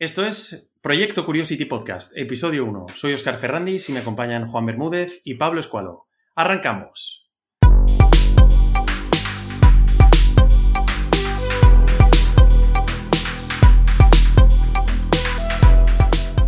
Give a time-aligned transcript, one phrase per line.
[0.00, 2.86] Esto es Proyecto Curiosity Podcast, episodio 1.
[2.94, 6.06] Soy Oscar Ferrandis y me acompañan Juan Bermúdez y Pablo Escualo.
[6.36, 7.28] ¡Arrancamos!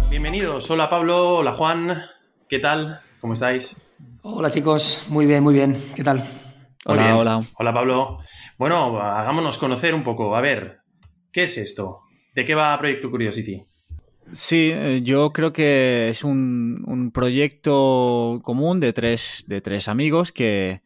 [0.08, 0.70] Bienvenidos.
[0.70, 2.02] Hola Pablo, hola Juan.
[2.48, 3.00] ¿Qué tal?
[3.20, 3.82] ¿Cómo estáis?
[4.22, 5.76] Hola chicos, muy bien, muy bien.
[5.96, 6.22] ¿Qué tal?
[6.84, 7.42] hola, hola.
[7.58, 8.18] Hola Pablo.
[8.58, 10.36] Bueno, hagámonos conocer un poco.
[10.36, 10.82] A ver,
[11.32, 12.02] ¿qué es esto?
[12.34, 13.64] ¿De qué va Proyecto Curiosity?
[14.32, 20.82] Sí, eh, yo creo que es un, proyecto común de tres, de tres amigos que,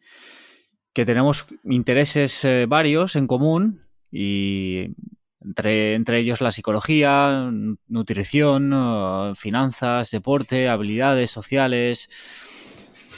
[0.93, 4.95] que tenemos intereses eh, varios en común y
[5.41, 7.51] entre, entre, ellos la psicología,
[7.87, 12.09] nutrición, eh, finanzas, deporte, habilidades sociales,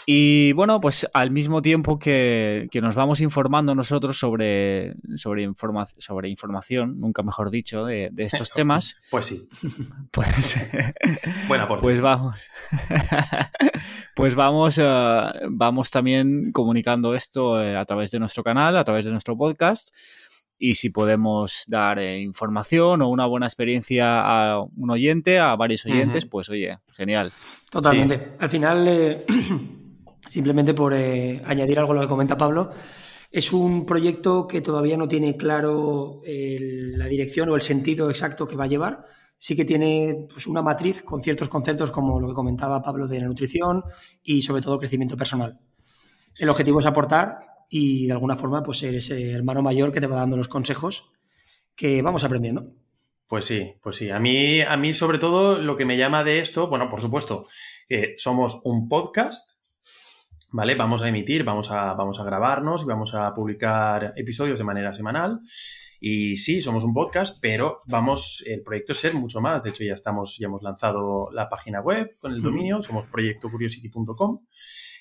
[0.09, 5.51] y bueno, pues al mismo tiempo que, nos vamos informando nosotros sobre, sobre,
[5.97, 8.95] sobre información, nunca mejor dicho, de, estos temas.
[9.11, 9.49] Pues sí.
[10.11, 10.57] Pues,
[11.81, 12.37] pues vamos.
[14.15, 19.03] pues vamos, eh, vamos también comunicando esto eh, a través de nuestro canal, a través
[19.03, 19.93] de nuestro podcast.
[20.57, 25.85] Y si podemos dar eh, información o una buena experiencia a un oyente, a varios
[25.85, 27.33] oyentes, pues oye, genial.
[27.69, 28.35] Totalmente.
[28.39, 29.25] Al final
[30.27, 32.71] simplemente por eh, añadir algo a lo que comenta Pablo,
[33.31, 38.55] es un proyecto que todavía no tiene claro la dirección o el sentido exacto que
[38.55, 39.05] va a llevar.
[39.37, 43.19] Sí que tiene pues, una matriz con ciertos conceptos como lo que comentaba Pablo de
[43.19, 43.83] la nutrición
[44.23, 45.59] y sobre todo crecimiento personal.
[46.39, 50.07] El objetivo es aportar y de alguna forma pues ser ese hermano mayor que te
[50.07, 51.11] va dando los consejos
[51.75, 52.73] que vamos aprendiendo.
[53.27, 54.09] Pues sí, pues sí.
[54.09, 57.45] A mí, a mí sobre todo lo que me llama de esto, bueno, por supuesto,
[57.87, 59.56] que somos un podcast
[60.53, 60.75] ¿vale?
[60.75, 64.93] Vamos a emitir, vamos a, vamos a grabarnos y vamos a publicar episodios de manera
[64.93, 65.39] semanal.
[65.99, 69.63] Y sí, somos un podcast, pero vamos, el proyecto es ser mucho más.
[69.63, 74.45] De hecho, ya estamos, ya hemos lanzado la página web con el dominio, somos proyectocuriosity.com.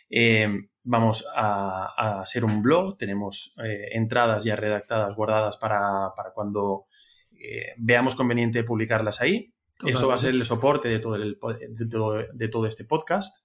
[0.08, 0.48] Eh,
[0.84, 6.84] vamos a, ser un blog, tenemos eh, entradas ya redactadas, guardadas para, cuando
[7.33, 9.52] eh, veamos conveniente publicarlas ahí.
[9.84, 13.45] Eso va a ser el soporte de todo, el, de todo, de todo este podcast.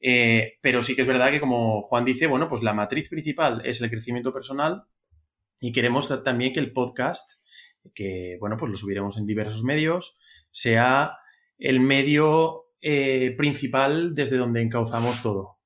[0.00, 3.62] Eh, pero sí que es verdad que, como Juan dice, bueno, pues la matriz principal
[3.64, 4.84] es el crecimiento personal
[5.60, 7.40] y queremos también que el podcast,
[7.94, 10.18] que, bueno, pues lo subiremos en diversos medios,
[10.50, 11.12] sea
[11.58, 15.58] el medio eh, principal desde donde encauzamos todo.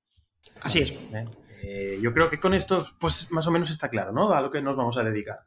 [0.63, 0.91] Así es.
[0.93, 1.99] ¿Eh?
[2.01, 4.33] yo creo que con esto, pues más o menos está claro, ¿no?
[4.33, 5.41] A lo que nos vamos a dedicar.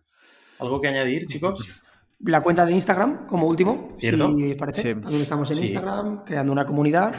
[0.59, 1.67] ¿Algo que añadir, chicos?
[2.19, 4.37] La cuenta de Instagram, como último, ¿Cierto?
[4.37, 4.95] si parece.
[4.95, 7.15] También estamos en Instagram, creando una comunidad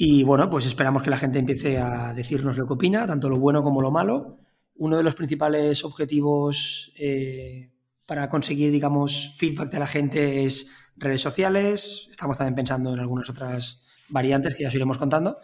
[0.00, 3.40] y bueno, pues esperamos que la gente empiece a decirnos lo que opina, tanto lo
[3.40, 4.38] bueno como lo malo.
[4.76, 7.72] Uno de los principales objetivos eh,
[8.06, 12.06] para conseguir, digamos, feedback de la gente es redes sociales.
[12.12, 15.38] Estamos también pensando en algunas otras variantes que ya os iremos contando.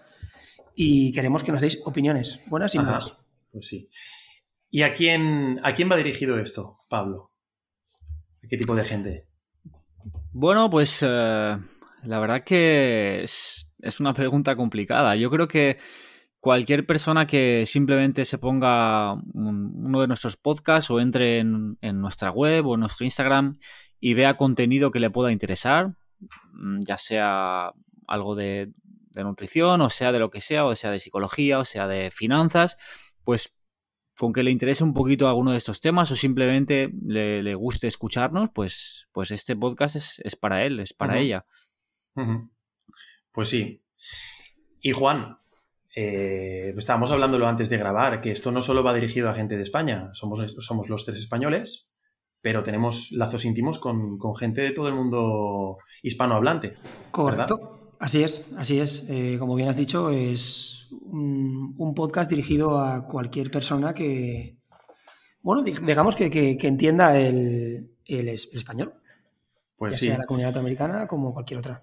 [0.76, 3.12] Y queremos que nos deis opiniones buenas y malas.
[3.50, 3.90] Pues sí.
[4.70, 7.32] ¿Y a quién, a quién va dirigido esto, Pablo?
[8.44, 9.26] ¿A qué tipo de gente?
[10.30, 11.58] Bueno, pues eh,
[12.04, 15.14] la verdad que es, es una pregunta complicada.
[15.16, 15.78] Yo creo que
[16.40, 22.66] cualquier persona que simplemente se ponga uno de nuestros podcasts o entre en, nuestra web
[22.66, 23.58] o en nuestro Instagram
[23.98, 25.94] y vea contenido que le pueda interesar,
[26.52, 27.72] mm, ya sea
[28.06, 28.72] algo de,
[29.16, 32.76] nutrición, o sea de lo que sea, o sea de psicología, o sea de finanzas,
[33.24, 33.56] pues
[34.18, 38.50] con que le interese un poquito alguno de estos temas o simplemente le, guste escucharnos,
[38.54, 41.46] pues, pues este podcast es, para él, es para ella.
[43.34, 43.82] Pues sí.
[44.80, 45.38] Y Juan,
[45.96, 49.64] eh, estábamos hablándolo antes de grabar, que esto no solo va dirigido a gente de
[49.64, 51.92] España, somos, somos los tres españoles,
[52.40, 56.74] pero tenemos lazos íntimos con, gente de todo el mundo hispanohablante.
[57.10, 57.94] Correcto.
[57.98, 59.04] Así es, así es.
[59.08, 64.58] Eh, como bien has dicho, es un, podcast dirigido a cualquier persona que,
[65.42, 68.94] bueno, digamos que, entienda el, español.
[69.76, 70.06] Pues sí.
[70.06, 71.82] Sea la comunidad americana como cualquier otra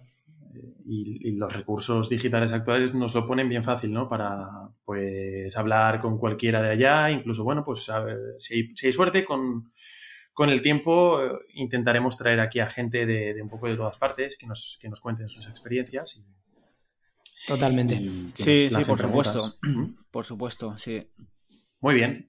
[0.85, 4.07] y, los recursos digitales actuales nos lo ponen bien fácil, ¿no?
[4.07, 7.89] Para, pues, hablar con cualquiera de allá, incluso, bueno, pues,
[8.37, 9.71] si, hay, suerte, con,
[10.39, 14.47] el tiempo eh, intentaremos traer aquí a gente de, un poco de todas partes que
[14.47, 16.23] nos, que nos cuenten sus experiencias.
[17.47, 17.99] Totalmente.
[18.33, 19.55] sí, sí, por supuesto.
[20.09, 21.07] Por supuesto, sí.
[21.79, 22.27] Muy bien.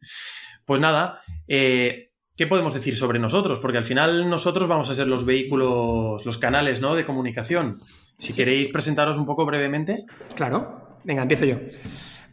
[0.65, 2.12] Pues nada, eh,
[2.43, 3.61] ¿qué podemos decir sobre nosotros?
[3.61, 6.97] Porque al final nosotros vamos a ser los vehículos, los canales, ¿no?
[6.97, 7.79] De comunicación.
[8.19, 10.07] Si queréis presentaros un poco brevemente.
[10.35, 11.59] Claro, venga, empiezo yo.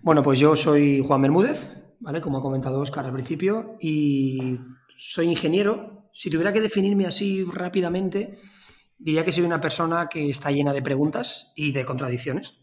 [0.02, 2.22] Bueno, pues yo soy Juan Bermúdez, ¿vale?
[2.22, 4.58] Como ha comentado Oscar al principio, y
[4.98, 6.10] soy ingeniero.
[6.12, 8.40] Si tuviera que definirme así rápidamente,
[8.98, 12.56] diría que soy una persona que está llena de preguntas y de contradicciones.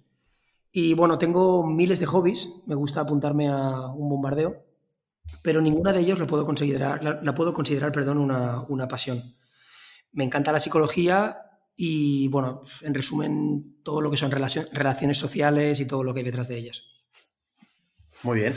[0.72, 4.65] Y bueno, tengo miles de hobbies, me gusta apuntarme a un bombardeo,
[5.42, 9.36] pero ninguna de ellos lo puedo considerar, la, puedo considerar perdón, una, pasión.
[10.12, 11.38] Me encanta la psicología
[11.74, 16.24] y, bueno, en resumen, todo lo que son relaciones sociales y todo lo que hay
[16.24, 16.84] detrás de ellas.
[18.22, 18.54] Muy bien.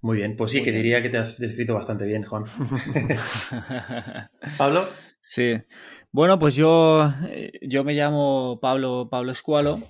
[0.00, 2.44] Muy bien, pues sí, que diría que te has descrito bastante bien, Juan.
[4.58, 4.88] Pablo.
[5.20, 5.62] Sí.
[6.10, 9.80] Bueno, pues yo, eh, yo me llamo Pablo, Pablo Escualo.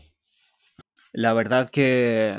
[1.12, 2.37] La verdad que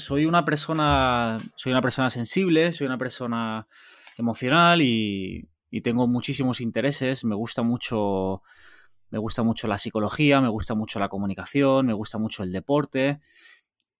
[0.00, 1.38] soy una persona.
[1.54, 3.66] Soy una persona sensible, soy una persona
[4.18, 5.48] emocional y,
[5.82, 7.24] tengo muchísimos intereses.
[7.24, 8.42] Me gusta mucho.
[9.10, 13.20] Me gusta mucho la psicología, me gusta mucho la comunicación, me gusta mucho el deporte.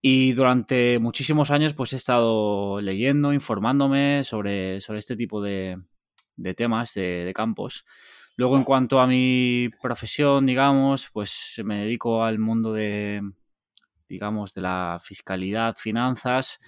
[0.00, 5.82] Y durante muchísimos años pues he estado leyendo, informándome sobre, sobre este tipo de,
[6.56, 7.84] temas, de, campos.
[8.36, 13.20] Luego en cuanto a mi profesión, digamos, pues me dedico al mundo de,
[14.10, 16.60] digamos, de la fiscalidad, finanzas,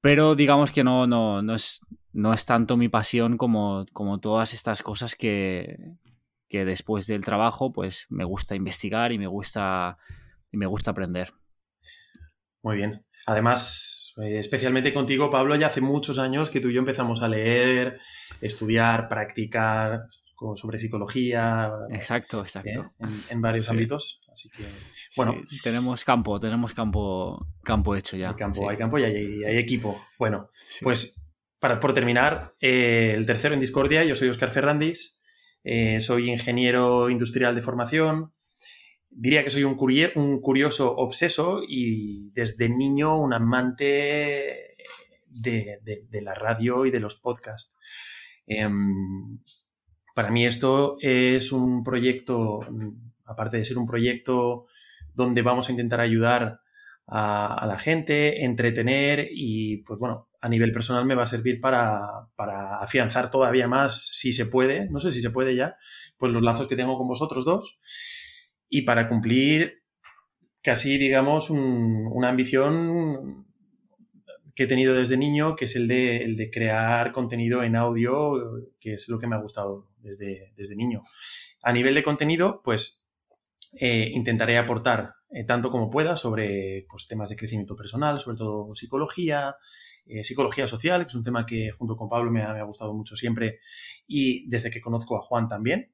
[0.00, 1.80] pero digamos que no, no, no, es,
[2.12, 5.76] no es tanto mi pasión como, como todas estas cosas que,
[6.48, 9.98] que después del trabajo pues me gusta investigar y me gusta,
[10.52, 11.30] y me gusta aprender.
[12.62, 13.04] Muy bien.
[13.26, 17.28] Además, eh, especialmente contigo, Pablo, ya hace muchos años que tú y yo empezamos a
[17.28, 17.98] leer,
[18.40, 20.04] estudiar, practicar
[20.56, 21.72] sobre psicología.
[21.90, 22.92] Exacto, exacto.
[23.00, 23.06] ¿eh?
[23.30, 24.20] En, varios ámbitos.
[24.32, 24.64] Así que,
[25.16, 25.34] bueno.
[25.62, 28.30] tenemos campo, tenemos campo, campo hecho ya.
[28.30, 30.00] Hay campo, hay campo y hay, equipo.
[30.18, 30.50] Bueno,
[30.82, 31.24] pues
[31.58, 35.20] para, por terminar, eh, el tercero en Discordia, yo soy Oscar Ferrandis,
[36.00, 38.34] soy ingeniero industrial de formación,
[39.14, 44.76] diría que soy un, curioso obseso y desde niño un amante
[45.28, 47.78] de, la radio y de los podcasts.
[50.14, 52.60] Para mí esto es un proyecto,
[53.24, 54.64] aparte de ser un proyecto
[55.12, 56.60] donde vamos a intentar ayudar
[57.08, 62.28] a, la gente, entretener y, pues bueno, a nivel personal me va a servir para,
[62.80, 65.74] afianzar todavía más, si se puede, no sé si se puede ya,
[66.16, 67.80] pues los lazos que tengo con vosotros dos.
[68.68, 69.82] Y para cumplir
[70.62, 73.46] casi, digamos, una ambición
[74.54, 78.62] que he tenido desde niño, que es el de, el de, crear contenido en audio,
[78.78, 81.02] que es lo que me ha gustado desde, desde niño.
[81.62, 83.04] A nivel de contenido, pues
[83.80, 88.74] eh, intentaré aportar eh, tanto como pueda sobre pues, temas de crecimiento personal, sobre todo
[88.74, 89.56] psicología,
[90.06, 92.64] eh, psicología social, que es un tema que junto con Pablo me ha, me ha,
[92.64, 93.58] gustado mucho siempre
[94.06, 95.92] y desde que conozco a Juan también.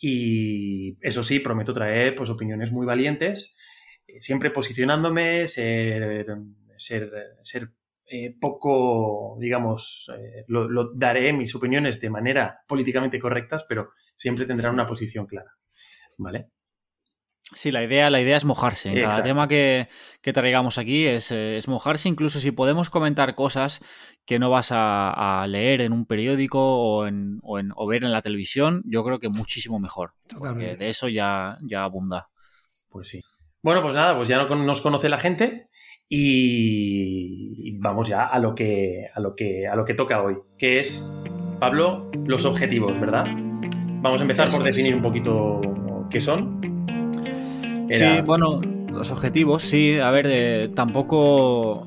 [0.00, 3.56] Y eso sí, prometo traer pues, opiniones muy valientes,
[4.20, 6.24] siempre posicionándome, ser,
[6.76, 7.10] ser,
[7.42, 7.72] ser
[8.10, 14.74] eh, poco, digamos, eh, lo, daré mis opiniones de manera políticamente correctas, pero siempre tendrán
[14.74, 15.52] una posición clara.
[16.16, 16.48] ¿Vale?
[17.54, 18.90] Sí, la idea, la idea es mojarse.
[18.90, 19.88] En cada tema que,
[20.22, 23.82] traigamos aquí es, es, mojarse, incluso si podemos comentar cosas
[24.26, 28.12] que no vas a, leer en un periódico o, en, o, en, o, ver en
[28.12, 30.12] la televisión, yo creo que muchísimo mejor.
[30.28, 30.76] Totalmente.
[30.76, 32.28] de eso ya, ya abunda.
[32.90, 33.22] Pues sí.
[33.62, 35.68] Bueno, pues nada, pues ya nos conoce la gente
[36.08, 40.80] y vamos ya a lo que, a lo que, a lo que toca hoy, que
[40.80, 41.10] es,
[41.60, 43.26] Pablo, los objetivos, ¿verdad?
[44.00, 45.60] Vamos a empezar por definir un poquito
[46.10, 46.60] qué son.
[47.90, 48.60] Sí, bueno,
[48.92, 49.98] los objetivos, sí.
[49.98, 51.86] A ver, tampoco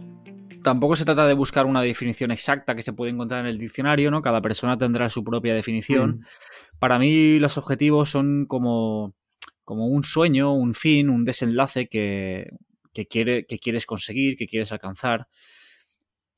[0.62, 4.12] tampoco se trata de buscar una definición exacta que se puede encontrar en el diccionario,
[4.12, 4.22] ¿no?
[4.22, 6.10] Cada persona tendrá su propia definición.
[6.10, 6.78] Mm.
[6.80, 9.16] Para mí los objetivos son como,
[9.64, 12.52] como un sueño, un fin, un desenlace que,
[12.94, 15.28] que, quiere, que quieres conseguir, que quieres alcanzar.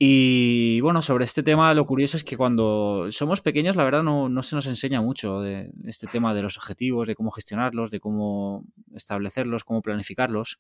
[0.06, 4.44] Y bueno, sobre este tema lo curioso es que cuando somos pequeños, la verdad no,
[4.44, 8.66] se nos enseña mucho de este tema de los objetivos, de cómo gestionarlos, de cómo
[8.94, 10.60] establecerlos, cómo planificarlos.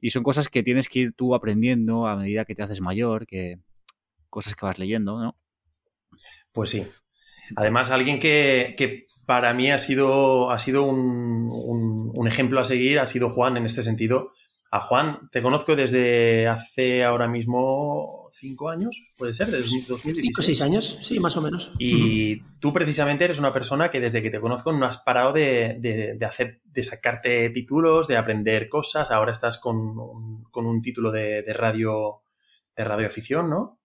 [0.00, 3.26] Y son cosas que tienes que ir tú aprendiendo a medida que te haces mayor,
[3.26, 3.58] que
[4.30, 5.36] cosas que vas leyendo, ¿no?
[6.52, 6.86] Pues sí.
[7.56, 13.06] Además, alguien que, para mí ha sido, ha sido un, un ejemplo a seguir ha
[13.06, 14.30] sido Juan en este sentido
[14.74, 20.20] a Juan te conozco desde hace ahora mismo cinco años, puede ser, desde 2016.
[20.20, 21.70] Cinco o seis años, sí, más o menos.
[21.78, 26.18] Y tú precisamente eres una persona que desde que te conozco no has parado de,
[26.26, 29.12] hacer, de sacarte títulos, de aprender cosas.
[29.12, 32.22] Ahora estás con, un título de, radio,
[32.74, 33.78] de radioafición, ¿no?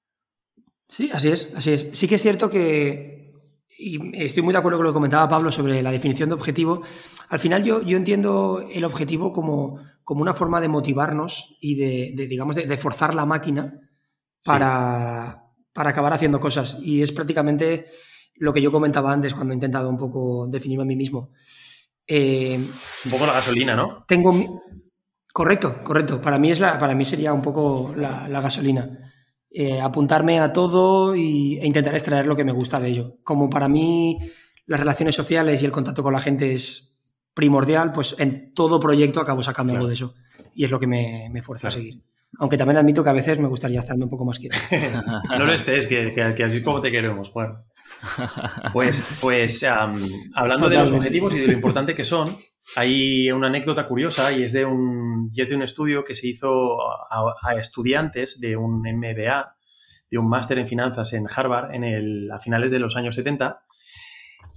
[0.88, 1.90] Sí, así es, así es.
[1.94, 3.19] Sí que es cierto que,
[3.80, 6.82] y estoy muy de acuerdo con lo que comentaba Pablo sobre la definición de objetivo.
[7.30, 12.26] Al final yo, yo entiendo el objetivo como como una forma de motivarnos y de,
[12.26, 13.80] digamos, de, forzar la máquina
[14.44, 16.80] para, para, acabar haciendo cosas.
[16.82, 17.92] Y es prácticamente
[18.34, 21.30] lo que yo comentaba antes cuando he intentado un poco definirme a mí mismo.
[22.08, 22.58] Eh,
[23.06, 24.04] un poco la gasolina, ¿no?
[24.08, 24.64] Tengo.
[25.32, 26.20] Correcto, correcto.
[26.20, 29.14] Para mí, es la, para mí sería un poco la, gasolina.
[29.52, 33.18] Eh, apuntarme a todo y, e intentar extraer lo que me gusta de ello.
[33.24, 34.20] Como para mí
[34.68, 39.20] las relaciones sociales y el contacto con la gente es primordial, pues en todo proyecto
[39.20, 40.14] acabo sacando algo de eso.
[40.54, 42.04] Y es lo que me, me fuerza a seguir.
[42.38, 44.58] Aunque también admito que a veces me gustaría estarme un poco más quieto.
[45.30, 47.64] no lo estés, que, que, así es como te queremos, Juan.
[48.72, 49.66] Pues, pues
[50.36, 52.38] hablando de los objetivos y de lo importante que son,
[52.76, 56.28] hay una anécdota curiosa y es de un, y es de un estudio que se
[56.28, 59.56] hizo a, estudiantes de un MBA,
[60.12, 63.64] de un máster en finanzas en Harvard en el, a finales de los años 70.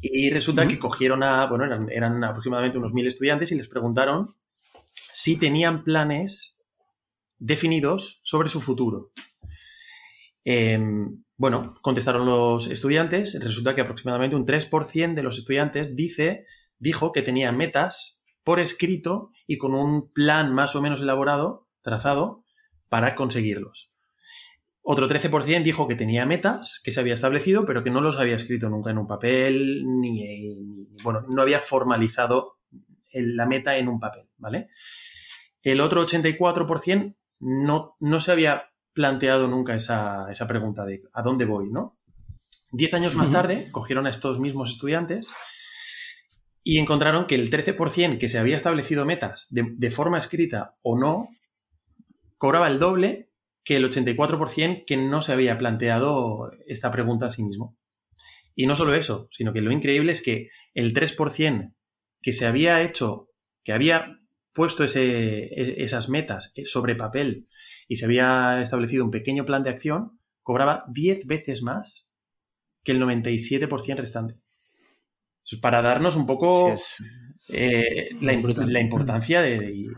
[0.00, 4.34] Y resulta que cogieron a, bueno, eran, eran aproximadamente unos mil estudiantes y les preguntaron
[5.12, 6.60] si tenían planes
[7.38, 9.12] definidos sobre su futuro.
[10.44, 13.38] Em, bueno, contestaron los estudiantes.
[13.40, 16.44] Resulta que aproximadamente un 3% de los estudiantes dice,
[16.82, 22.44] dijo que tenía metas por escrito y con un plan más o menos elaborado, trazado,
[22.88, 23.96] para conseguirlos.
[24.82, 28.34] Otro 13% dijo que tenía metas que se había establecido, pero que no los había
[28.34, 30.58] escrito nunca en un papel, ni,
[31.04, 32.58] bueno, no había formalizado
[33.12, 34.68] la meta en un papel, ¿vale?
[35.62, 41.70] El otro 84% no, no se había planteado nunca esa, pregunta de ¿a dónde voy?
[41.70, 41.96] ¿no?
[42.72, 45.32] Diez años más tarde cogieron a estos mismos estudiantes
[46.64, 51.28] y encontraron que el 13% que se había establecido metas de, forma escrita o no,
[52.38, 53.30] cobraba el doble
[53.64, 57.76] que el 84% que no se había planteado esta pregunta a sí mismo.
[58.54, 61.74] Y no solo eso, sino que lo increíble es que el 3%
[62.20, 63.30] que se había hecho,
[63.64, 64.20] que había
[64.52, 67.48] puesto e, esas metas sobre papel
[67.88, 72.12] y se había establecido un pequeño plan de acción, cobraba 10 veces más
[72.84, 74.41] que el 97% restante.
[75.60, 76.74] Para darnos un poco
[77.48, 79.90] eh, la, importancia del,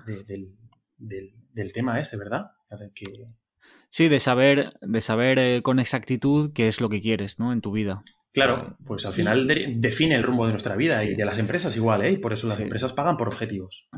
[1.73, 2.47] tema este, ¿verdad?
[3.89, 7.53] Sí, de saber, de saber eh, con exactitud qué es lo que quieres ¿no?
[7.53, 8.03] en tu vida.
[8.33, 12.03] Claro, pues al final define el rumbo de nuestra vida y de las empresas igual,
[12.03, 12.11] ¿eh?
[12.11, 13.89] Y por eso las empresas pagan por objetivos.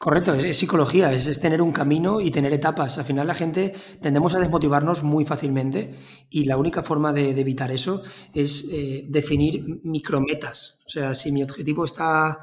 [0.00, 2.96] Correcto, es, psicología, es, tener un camino y tener etapas.
[2.96, 5.94] Al final la gente tendemos a desmotivarnos muy fácilmente
[6.30, 8.02] y la única forma de, evitar eso
[8.32, 10.80] es eh, definir micrometas.
[10.86, 12.38] O sea, si mi objetivo está,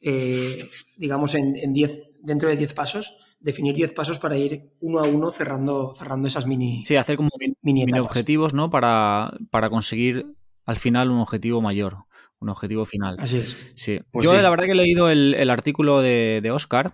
[0.00, 5.02] eh, digamos, en, diez, dentro de 10 pasos, definir 10 pasos para ir uno a
[5.02, 7.28] uno cerrando, cerrando esas mini Sí, hacer como
[7.60, 8.70] mini, objetivos, ¿no?
[8.70, 12.06] Para, para conseguir al final un objetivo mayor
[12.40, 13.14] un objetivo final.
[13.20, 13.72] Así es.
[13.76, 14.00] Sí.
[14.10, 16.92] Pues Yo la verdad que he leído el, artículo de, de, Oscar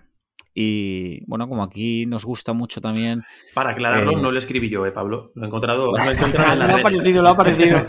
[0.61, 3.23] y bueno, como aquí nos gusta mucho también.
[3.55, 5.31] Para aclararlo, eh, no lo escribí yo, eh, Pablo.
[5.37, 5.93] Lo he encontrado.
[5.97, 7.87] Lo he encontrado en la lo ha aparecido, lo ha aparecido.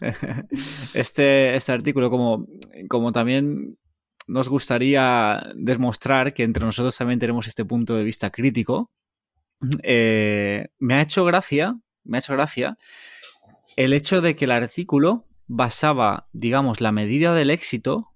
[0.94, 2.46] este, este artículo, como,
[2.88, 3.76] como también
[4.26, 8.90] nos gustaría demostrar que entre nosotros también tenemos este punto de vista crítico,
[9.82, 12.78] eh, me ha hecho gracia, me ha hecho gracia
[13.76, 18.13] el hecho de que el artículo basaba, digamos, la medida del éxito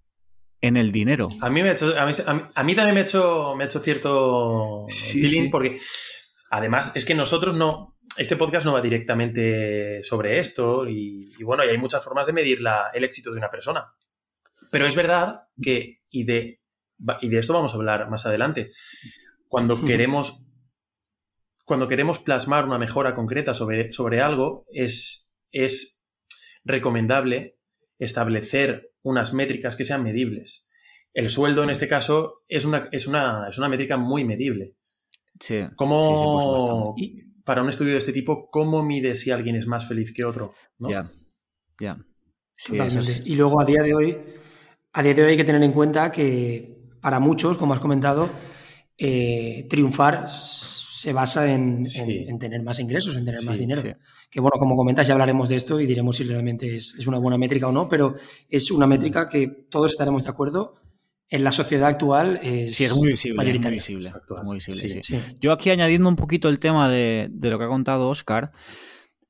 [0.60, 1.28] en el dinero.
[1.40, 4.86] A mí, me ha hecho, a, mí, también me ha hecho, me ha hecho cierto
[4.88, 5.78] feeling porque
[6.50, 11.68] además es que nosotros no, este podcast no va directamente sobre esto y, bueno, y
[11.68, 12.58] hay muchas formas de medir
[12.92, 13.86] el éxito de una persona.
[14.70, 16.60] Pero es verdad que, y de,
[17.20, 18.72] y de esto vamos a hablar más adelante,
[19.46, 20.44] cuando queremos,
[21.64, 26.02] cuando queremos plasmar una mejora concreta sobre, sobre algo, es, es
[26.64, 27.58] recomendable
[27.98, 30.68] establecer unas métricas que sean medibles.
[31.14, 34.76] El sueldo, en este caso, es una, es una, es una métrica muy medible.
[35.40, 35.60] Sí.
[35.76, 36.94] ¿Cómo,
[37.44, 40.52] para un estudio de este tipo, cómo mide si alguien es más feliz que otro?
[40.78, 41.04] Ya,
[41.80, 41.98] ya.
[43.24, 44.18] Y luego a día de hoy,
[44.92, 48.28] a día de hoy hay que tener en cuenta que para muchos, como has comentado,
[48.98, 50.28] eh, triunfar
[50.98, 51.84] se basa en,
[52.40, 53.82] tener más ingresos, en tener más dinero.
[54.28, 57.38] Que bueno, como comentas, ya hablaremos de esto y diremos si realmente es, una buena
[57.38, 58.16] métrica o no, pero
[58.48, 60.74] es una métrica que todos estaremos de acuerdo.
[61.30, 63.36] En la sociedad actual es, sí, es muy visible.
[63.36, 64.12] muy visible,
[64.42, 65.00] muy visible
[65.40, 68.50] Yo aquí añadiendo un poquito el tema de, lo que ha contado Oscar,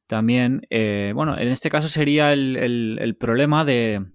[0.06, 4.06] también, eh, bueno, en este caso sería el, problema de,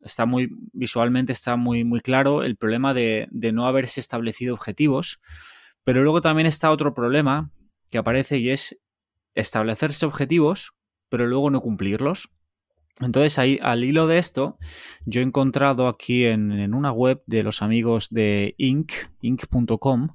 [0.00, 5.20] está muy visualmente está muy, muy claro el problema de, de, no haberse establecido objetivos
[5.84, 7.50] pero luego también está otro problema
[7.90, 8.82] que aparece y es
[9.34, 10.72] establecerse objetivos,
[11.08, 12.30] pero luego no cumplirlos.
[13.00, 14.56] Entonces, ahí, al hilo de esto,
[15.04, 20.14] yo he encontrado aquí en, una web de los amigos de Inc, inc.com,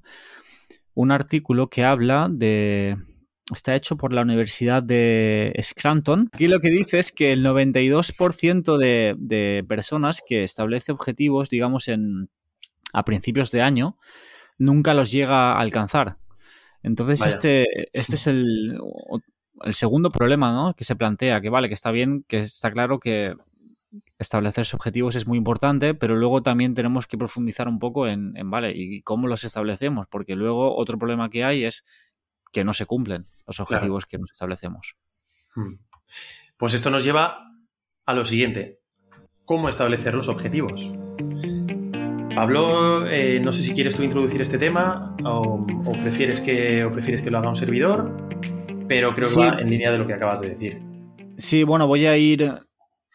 [0.93, 2.97] un artículo que habla de,
[3.53, 6.29] está hecho por la Universidad de Scranton.
[6.31, 11.89] Aquí lo que dice es que el 92% de, de personas que establece objetivos, digamos,
[11.89, 12.29] en,
[12.93, 13.97] a principios de año,
[14.59, 16.17] nunca los llega a alcanzar.
[16.83, 17.65] Entonces, este,
[17.97, 18.79] este es el,
[19.63, 20.75] el segundo problema ¿no?
[20.75, 23.35] que se plantea, que vale, que está bien, que está claro que
[24.19, 28.73] establecerse objetivos es muy importante, pero luego también tenemos que profundizar un poco en, vale,
[28.75, 30.07] ¿y cómo los establecemos?
[30.07, 31.83] Porque luego otro problema que hay es
[32.51, 34.95] que no se cumplen los objetivos que nos establecemos.
[35.55, 35.75] Hmm.
[36.57, 37.51] Pues esto nos lleva
[38.05, 38.81] a lo siguiente.
[39.45, 40.93] ¿Cómo establecer los objetivos?
[42.39, 45.67] Pablo, eh, no sé si quieres tú introducir este tema o,
[46.01, 48.29] prefieres que, o prefieres que lo haga un servidor,
[48.87, 50.81] pero creo que va en línea de lo que acabas de decir.
[51.35, 52.49] Sí, bueno, voy a ir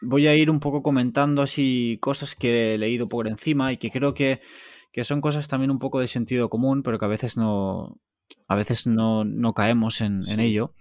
[0.03, 3.91] voy a ir un poco comentando así cosas que he leído por encima y que
[3.91, 4.43] creo que,
[5.03, 7.99] son cosas también un poco de sentido común, pero que a veces no,
[8.47, 10.75] a veces no, caemos en, ello.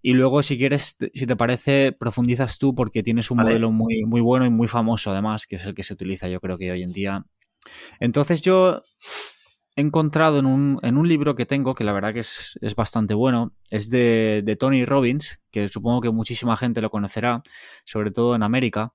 [0.00, 4.22] Y luego, si quieres, si te parece, profundizas tú porque tienes un modelo muy, muy
[4.22, 6.82] bueno y muy famoso, además, que es el que se utiliza, yo creo que hoy
[6.82, 7.26] en día.
[8.00, 8.80] Entonces, yo
[9.76, 13.14] he encontrado en un, en un, libro que tengo, que la verdad que es, bastante
[13.14, 17.42] bueno, es de, de, Tony Robbins, que supongo que muchísima gente lo conocerá,
[17.84, 18.92] sobre todo en América.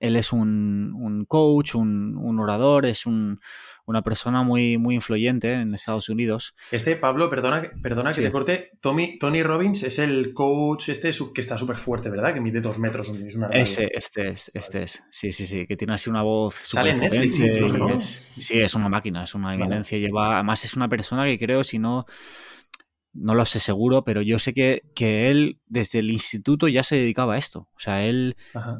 [0.00, 6.54] Él es un, coach, un, orador, es una persona muy, muy influyente en Estados Unidos.
[6.70, 8.70] Este, Pablo, perdona, perdona que te corte.
[8.80, 12.34] Tommy, Tony Robbins es el coach este que está súper fuerte, ¿verdad?
[12.34, 13.08] Que mide dos metros.
[13.08, 15.04] Es una Ese, este es, este es.
[15.10, 19.24] Sí, sí, sí, que tiene así una voz Sale en Netflix Sí, es una máquina,
[19.24, 19.98] es una eminencia.
[19.98, 22.06] Lleva, además es una persona que creo, si no
[23.14, 26.96] no lo sé seguro, pero yo sé que, que, él desde el instituto ya se
[26.96, 27.68] dedicaba a esto.
[27.74, 28.36] O sea, él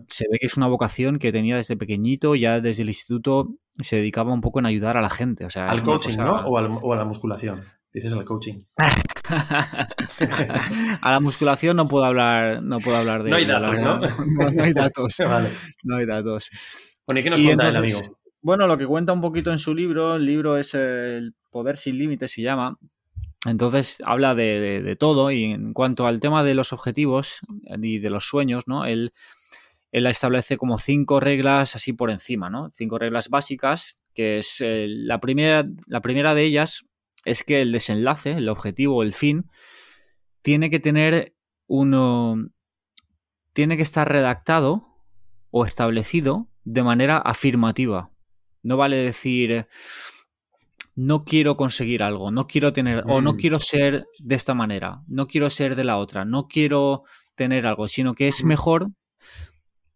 [0.09, 3.97] se ve que es una vocación que tenía desde pequeñito, ya desde el instituto se
[3.97, 5.45] dedicaba un poco en ayudar a la gente.
[5.45, 6.47] O sea, al coaching, ¿no?
[6.47, 7.61] O, a la musculación.
[7.93, 8.59] Dices al coaching.
[11.00, 14.00] a la musculación no puedo hablar, no puedo hablar de No hay datos, ¿no?
[14.00, 14.62] ¿no?
[14.62, 15.17] hay datos.
[15.85, 16.50] No hay datos.
[17.07, 18.00] Bueno, ¿y qué nos cuenta el amigo?
[18.43, 21.97] Bueno, lo que cuenta un poquito en su libro, el libro es El Poder sin
[21.97, 22.77] Límites, se llama,
[23.44, 27.40] entonces habla de, todo y en cuanto al tema de los objetivos
[27.83, 28.87] y de los sueños, ¿no?
[28.87, 29.12] Él,
[29.92, 32.70] él establece como cinco reglas así por encima, ¿no?
[32.70, 36.88] Cinco reglas básicas, que es eh, la, primera, la primera de ellas
[37.24, 39.50] es que el desenlace, el objetivo, el fin,
[40.42, 41.35] tiene que tener
[41.66, 42.37] uno,
[43.52, 44.87] tiene que estar redactado
[45.50, 48.11] o establecido de manera afirmativa.
[48.62, 49.66] No vale decir,
[50.96, 53.37] no quiero conseguir algo, no quiero tener, o no mm.
[53.37, 57.02] quiero ser de esta manera, no quiero ser de la otra, no quiero
[57.35, 58.90] tener algo, sino que es mejor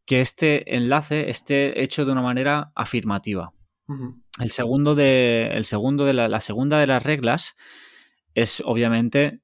[0.04, 3.52] que este enlace esté hecho de una manera afirmativa.
[4.38, 7.54] El segundo de, el segundo de la, la, segunda de las reglas
[8.34, 9.40] es obviamente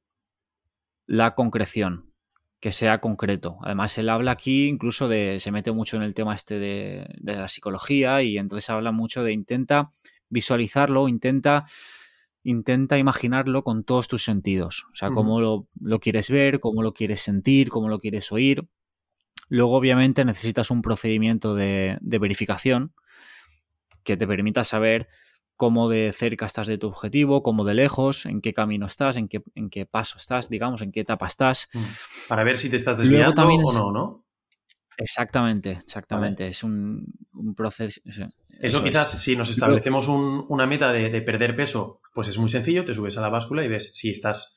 [1.07, 2.13] la concreción,
[2.61, 3.57] que sea concreto.
[3.63, 7.37] Además, él habla aquí incluso de, se mete mucho en el tema este de, de
[7.37, 9.91] la psicología y entonces habla mucho de intenta
[10.29, 11.67] visualizarlo, intenta,
[12.43, 14.87] intenta imaginarlo con todos tus sentidos.
[14.93, 18.69] O sea, cómo lo, quieres ver, cómo lo quieres sentir, cómo lo quieres oír.
[19.49, 22.95] Luego, obviamente, necesitas un procedimiento de, verificación
[24.03, 25.09] que te permita saber
[25.57, 29.29] cómo de cerca estás de tu objetivo, cómo de lejos, en qué camino estás, en
[29.29, 31.69] qué, en qué paso estás, digamos, en qué etapa estás.
[32.29, 34.25] Para ver si te estás desviando o no, ¿no?
[34.97, 36.47] Exactamente, exactamente.
[36.47, 38.01] Es un, un proceso.
[38.61, 42.95] Eso, quizás, si nos establecemos una meta de, perder peso, pues es muy sencillo, te
[42.95, 44.57] subes a la báscula y ves si estás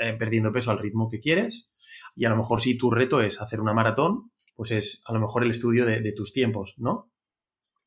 [0.00, 1.72] eh, perdiendo peso al ritmo que quieres.
[2.14, 5.20] Y a lo mejor si tu reto es hacer una maratón, pues es a lo
[5.20, 7.10] mejor el estudio de, tus tiempos, ¿no?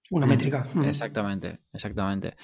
[0.10, 0.68] Una métrica.
[0.86, 2.36] Exactamente, exactamente.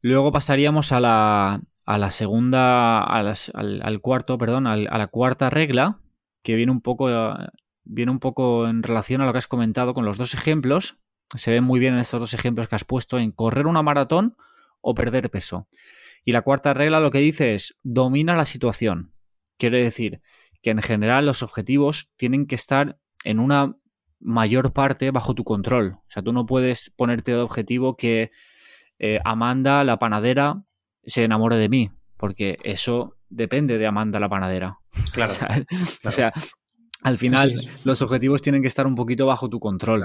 [0.00, 6.00] Luego pasaríamos a la, a la segunda, al, cuarto, perdón, a la cuarta regla,
[6.42, 7.08] que viene un poco
[7.88, 11.00] viene un poco en relación a lo que has comentado con los dos ejemplos.
[11.34, 14.36] Se ven muy bien en estos dos ejemplos que has puesto en correr una maratón
[14.80, 15.68] o perder peso.
[16.24, 19.12] Y la cuarta regla lo que dice es domina la situación.
[19.58, 20.20] Quiere decir
[20.62, 23.76] que en general los objetivos tienen que estar en una
[24.20, 25.98] mayor parte bajo tu control.
[25.98, 28.30] O sea, tú no puedes ponerte de objetivo que
[28.98, 30.64] eh, Amanda, la panadera,
[31.04, 34.78] se enamore de mí, porque eso depende de Amanda, la panadera.
[35.12, 35.32] Claro.
[36.04, 36.32] o sea
[37.02, 37.52] al final,
[37.84, 40.04] los objetivos tienen que estar un poquito bajo tu control.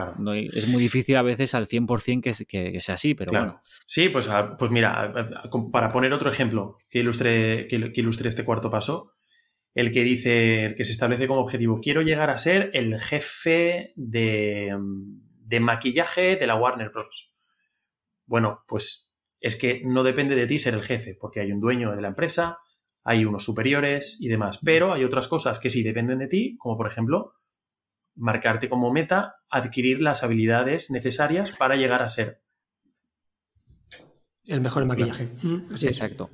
[0.54, 3.60] Es muy difícil a veces al 100% que, que, sea así, pero bueno.
[3.88, 5.12] Sí, pues, ah, pues mira,
[5.72, 9.14] para poner otro ejemplo que ilustre, que, ilustre este cuarto paso,
[9.74, 13.94] el que dice, el que se establece como objetivo, quiero llegar a ser el jefe
[13.96, 14.78] de,
[15.40, 17.34] de maquillaje de la Warner Bros.
[18.28, 21.96] Bueno, pues es que no depende de ti ser el jefe, porque hay un dueño
[21.96, 22.60] de la empresa,
[23.04, 24.60] hay unos superiores y demás.
[24.64, 27.34] Pero hay otras cosas que sí dependen de ti, como por ejemplo,
[28.16, 32.42] marcarte como meta adquirir las habilidades necesarias para llegar a ser.
[34.46, 35.30] El mejor maquillaje.
[35.82, 36.30] Exacto.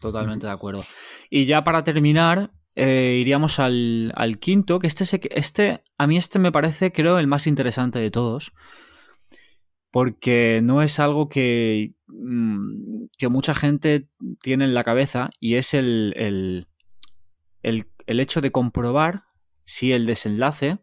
[0.00, 0.82] Totalmente de acuerdo.
[1.30, 6.50] Y ya para terminar, eh, iríamos al, quinto, que este, este, a mí este me
[6.50, 8.52] parece, creo, el más interesante de todos,
[9.92, 14.08] porque no es algo que, mm, que mucha gente
[14.40, 16.66] tiene en la cabeza y es el, el,
[18.06, 19.24] el, hecho de comprobar
[19.64, 20.78] si el desenlace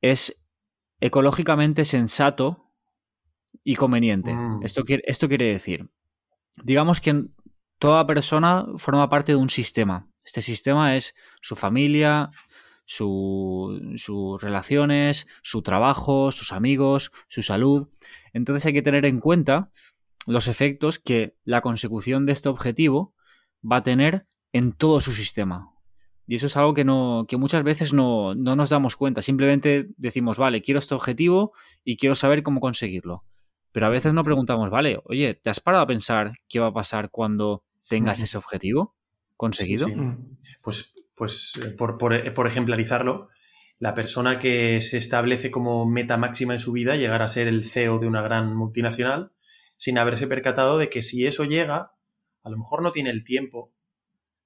[0.00, 0.46] es
[1.00, 2.70] ecológicamente sensato
[3.64, 4.32] y conveniente.
[4.32, 4.62] Mm.
[4.62, 5.90] Esto, esto quiere decir,
[6.62, 7.24] digamos que
[7.80, 10.08] toda persona forma parte de un sistema.
[10.24, 12.30] Este sistema es su familia,
[12.86, 17.88] sus relaciones, su trabajo, sus amigos, su salud.
[18.32, 19.70] Entonces hay que tener en cuenta
[20.26, 23.14] los efectos que la consecución de este objetivo
[23.70, 25.70] va a tener en todo su sistema.
[26.26, 29.20] Y eso es algo que, no, que muchas veces no, no nos damos cuenta.
[29.20, 31.52] Simplemente decimos, vale, quiero este objetivo
[31.84, 33.24] y quiero saber cómo conseguirlo.
[33.72, 36.72] Pero a veces no preguntamos, vale, oye, ¿te has parado a pensar qué va a
[36.72, 38.94] pasar cuando tengas ese objetivo
[39.36, 39.88] conseguido?
[40.62, 43.28] Pues, pues eh, por, eh, por, ejemplarizarlo,
[43.78, 47.64] la persona que se establece como meta máxima en su vida, llegar a ser el
[47.64, 49.32] CEO de una gran multinacional,
[49.76, 51.92] sin haberse percatado de que si eso llega,
[52.42, 53.72] a lo mejor no tiene el tiempo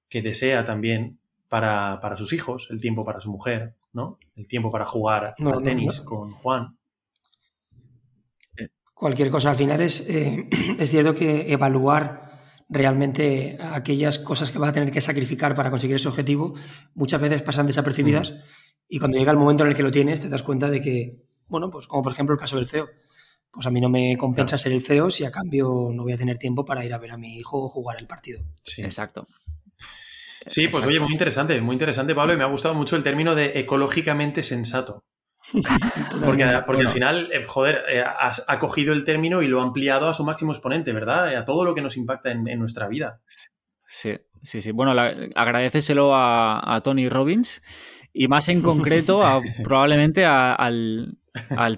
[0.09, 4.19] que desea también para, sus hijos, el tiempo para su mujer, ¿no?
[4.35, 6.79] El tiempo para jugar al tenis con Juan
[8.99, 9.51] cualquier cosa.
[9.51, 12.28] Al final es, eh, es cierto que evaluar
[12.69, 16.53] realmente aquellas cosas que vas a tener que sacrificar para conseguir ese objetivo
[16.93, 18.35] muchas veces pasan desapercibidas
[18.87, 21.23] y cuando llega el momento en el que lo tienes te das cuenta de que,
[21.47, 22.87] bueno, pues como por ejemplo el caso del CEO,
[23.51, 26.17] pues a mí no me compensa ser el CEO si a cambio no voy a
[26.17, 28.43] tener tiempo para ir a ver a mi hijo jugar el partido.
[28.61, 29.27] Sí, exacto.
[30.45, 33.35] Sí, pues oye, muy interesante, muy interesante, Pablo, y me ha gustado mucho el término
[33.35, 35.03] de ecológicamente sensato.
[36.25, 40.13] Porque, al final, eh, joder, eh, ha, cogido el término y lo ha ampliado a
[40.13, 41.35] su máximo exponente, ¿verdad?
[41.35, 43.21] A todo lo que nos impacta en, nuestra vida.
[43.85, 44.71] Sí, sí, sí.
[44.71, 44.91] Bueno,
[45.35, 47.63] agradeceselo a, Tony Robbins
[48.13, 51.17] y más en concreto a, probablemente al,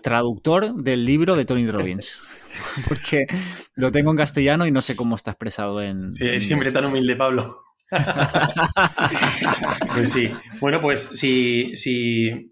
[0.02, 2.20] traductor del libro de Tony Robbins.
[2.88, 3.28] Porque
[3.76, 6.14] lo tengo en castellano y no sé cómo está expresado en.
[6.14, 7.58] Sí, es siempre tan humilde, Pablo.
[9.94, 10.32] pues sí.
[10.60, 12.51] Bueno, pues si, si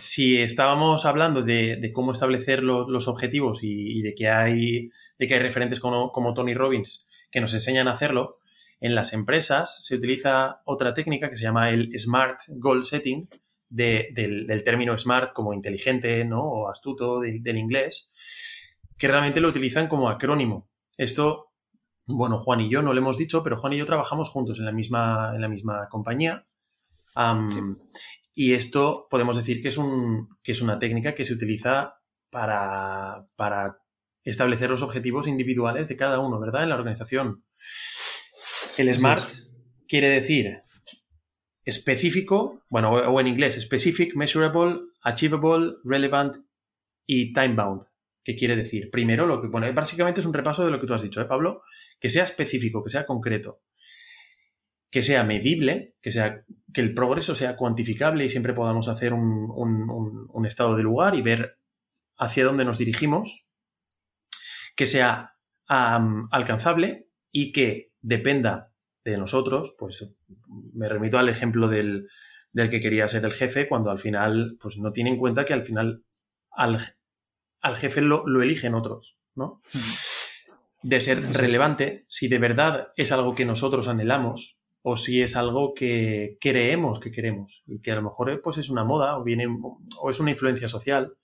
[0.00, 5.40] si estábamos hablando de, cómo establecer los objetivos y, de, que hay, de que hay
[5.40, 8.38] referentes como, Tony Robbins que nos enseñan a hacerlo,
[8.80, 13.28] en las empresas se utiliza otra técnica que se llama el Smart Goal Setting,
[13.68, 16.42] del, término smart como inteligente ¿no?
[16.42, 18.12] o astuto del, inglés,
[18.98, 20.68] que realmente lo utilizan como acrónimo.
[20.96, 21.52] Esto,
[22.06, 24.64] bueno, Juan y yo no lo hemos dicho, pero Juan y yo trabajamos juntos en
[24.64, 26.46] la misma, en la misma compañía.
[28.32, 31.94] Y esto podemos decir que es, un, que es una técnica que se utiliza
[32.30, 33.26] para,
[34.22, 36.62] establecer los objetivos individuales de cada uno, ¿verdad?
[36.62, 37.44] En la organización.
[38.78, 39.28] El SMART
[39.88, 40.62] quiere decir
[41.64, 46.36] específico, bueno, o en inglés, specific, measurable, achievable, relevant
[47.06, 47.82] y time bound.
[48.22, 48.90] ¿Qué quiere decir?
[48.90, 51.24] Primero, lo que pone, básicamente es un repaso de lo que tú has dicho, ¿eh,
[51.24, 51.62] Pablo?
[51.98, 53.62] Que sea específico, que sea concreto
[54.90, 60.46] que sea medible, que, sea, que el progreso sea cuantificable y siempre podamos hacer un,
[60.46, 61.58] estado de lugar y ver
[62.16, 63.48] hacia dónde nos dirigimos,
[64.74, 68.72] que sea alcanzable y que dependa
[69.04, 70.16] de nosotros, pues
[70.74, 72.08] me remito al ejemplo del,
[72.54, 75.64] que quería ser el jefe, cuando al final, pues no tiene en cuenta que al
[75.64, 76.04] final
[76.50, 76.78] al,
[77.76, 79.62] jefe lo, lo, eligen otros, ¿no?
[80.82, 85.74] De ser relevante, si de verdad es algo que nosotros anhelamos, o si es algo
[85.74, 89.46] que creemos que queremos y que a lo mejor pues es una moda o viene
[90.00, 91.14] o es una influencia social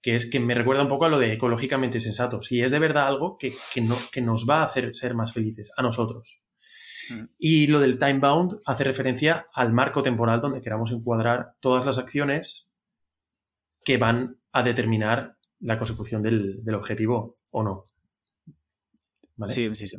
[0.00, 2.78] que es que me recuerda un poco a lo de ecológicamente sensato si es de
[2.78, 6.46] verdad algo que, no, que nos va a hacer ser más felices a nosotros
[7.10, 7.24] mm.
[7.38, 11.98] y lo del time bound hace referencia al marco temporal donde queramos encuadrar todas las
[11.98, 12.70] acciones
[13.84, 17.84] que van a determinar la consecución del, del objetivo o no
[19.48, 19.96] Sí, sí, sí.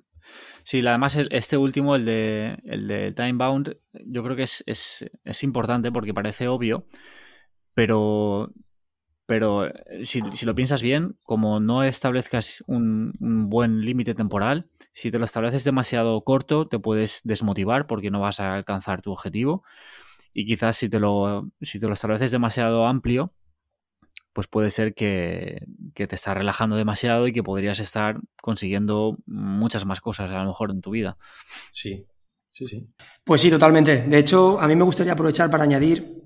[0.63, 5.43] Sí, además este último, el de, el de Time Bound, yo creo que es, es,
[5.43, 6.87] importante porque parece obvio,
[7.73, 8.51] pero,
[9.25, 15.19] pero eh, si, lo piensas bien, como no establezcas un, buen límite temporal, si te
[15.19, 19.63] lo estableces demasiado corto, te puedes desmotivar porque no vas a alcanzar tu objetivo.
[20.33, 23.33] Y quizás si te lo, si te lo estableces demasiado amplio,
[24.33, 30.01] pues puede ser que, te estás relajando demasiado y que podrías estar consiguiendo muchas más
[30.01, 31.17] cosas a lo mejor en tu vida.
[31.71, 32.05] Sí.
[32.49, 32.85] Sí, sí.
[33.23, 34.03] Pues sí, totalmente.
[34.03, 36.21] De hecho, a mí me gustaría aprovechar para añadir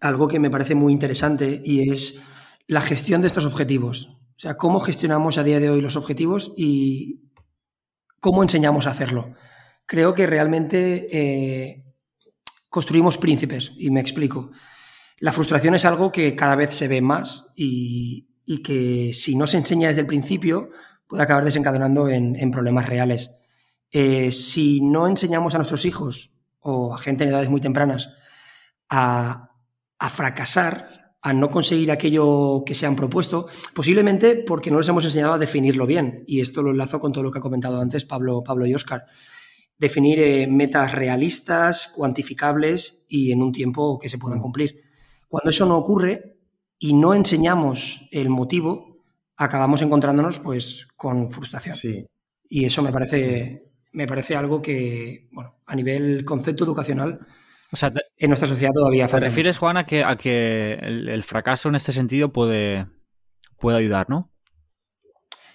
[0.00, 2.24] algo que me parece muy interesante y es
[2.66, 4.08] la gestión de estos objetivos.
[4.36, 7.20] O sea, cómo gestionamos a día de hoy los objetivos y
[8.20, 9.34] cómo enseñamos a hacerlo.
[9.86, 11.84] Creo que realmente eh,
[12.68, 14.50] construimos príncipes, y me explico.
[15.18, 18.28] La frustración es algo que cada vez se ve más y,
[18.62, 20.70] que si no se enseña desde el principio
[21.06, 23.42] puede acabar desencadenando en, problemas reales.
[23.90, 28.10] Eh, si no enseñamos a nuestros hijos o a gente en edades muy tempranas
[28.88, 29.50] a,
[30.10, 35.34] fracasar, a no conseguir aquello que se han propuesto, posiblemente porque no les hemos enseñado
[35.34, 36.24] a definirlo bien.
[36.26, 39.04] Y esto lo enlazo con todo lo que ha comentado antes Pablo, Pablo y Oscar.
[39.78, 44.83] Definir eh, metas realistas, cuantificables y en un tiempo que se puedan cumplir.
[45.34, 46.36] Cuando eso no ocurre
[46.78, 49.02] y no enseñamos el motivo,
[49.36, 51.74] acabamos encontrándonos pues con frustración.
[51.74, 52.06] Sí.
[52.48, 57.18] Y eso me parece, me parece algo que, bueno, a nivel concepto educacional,
[57.72, 59.26] o sea, en nuestra sociedad todavía falta.
[59.26, 62.86] ¿Te refieres, Juan, a que, a que el, fracaso en este sentido puede,
[63.58, 64.30] puede ayudar, no?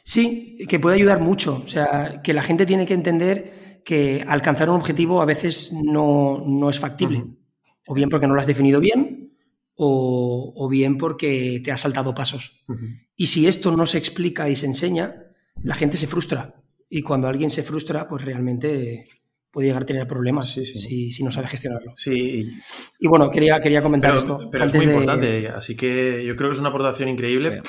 [0.03, 1.61] Sí, que puede ayudar mucho.
[1.63, 6.69] O sea, que la gente tiene que entender que alcanzar un objetivo a veces no,
[6.69, 7.23] es factible.
[7.87, 9.18] O bien porque no lo has definido bien,
[9.81, 12.65] o, bien porque te has saltado pasos.
[13.15, 15.23] Y si esto no se explica y se enseña,
[15.63, 16.61] la gente se frustra.
[16.89, 19.07] Y cuando alguien se frustra, pues realmente
[19.49, 21.93] puede llegar a tener problemas Si, no sabe gestionarlo.
[21.95, 22.43] Sí.
[22.99, 24.49] Y bueno, quería, quería comentar esto.
[24.51, 27.61] Pero es muy importante, así que yo creo que es una aportación increíble.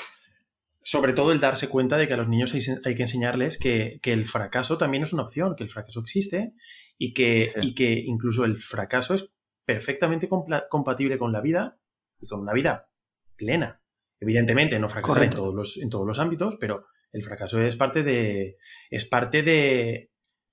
[0.82, 2.52] Sobre todo el darse cuenta de que a los niños
[2.84, 6.54] hay, que enseñarles que, el fracaso también es una opción, que el fracaso existe
[6.98, 10.28] y que, y que incluso el fracaso es perfectamente
[10.68, 11.76] compatible con la vida
[12.20, 12.88] y con una vida
[13.36, 13.80] plena.
[14.20, 18.02] Evidentemente, no fracasar en todos, los, en todos los ámbitos, pero el fracaso es parte
[18.02, 18.56] de.
[18.90, 20.10] es parte de.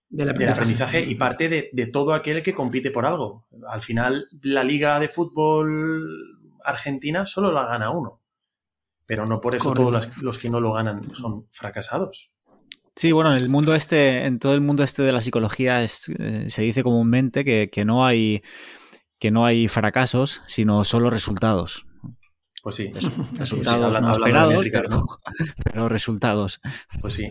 [0.10, 3.45] Del aprendizaje, y parte de, todo aquel que compite por algo.
[3.67, 6.08] Al final, la liga de fútbol
[6.63, 8.21] argentina solo la gana uno.
[9.06, 12.34] Pero no por eso todos los que no lo ganan son fracasados.
[12.95, 15.88] Sí, bueno, en el mundo este, en todo el mundo este de la psicología eh,
[15.88, 18.41] se dice comúnmente que, que, no hay
[19.19, 21.86] que no hay fracasos, sino solo resultados.
[22.63, 22.91] Pues sí,
[23.34, 24.65] resultados no esperados,
[25.63, 26.60] pero, resultados.
[27.01, 27.30] Pues sí.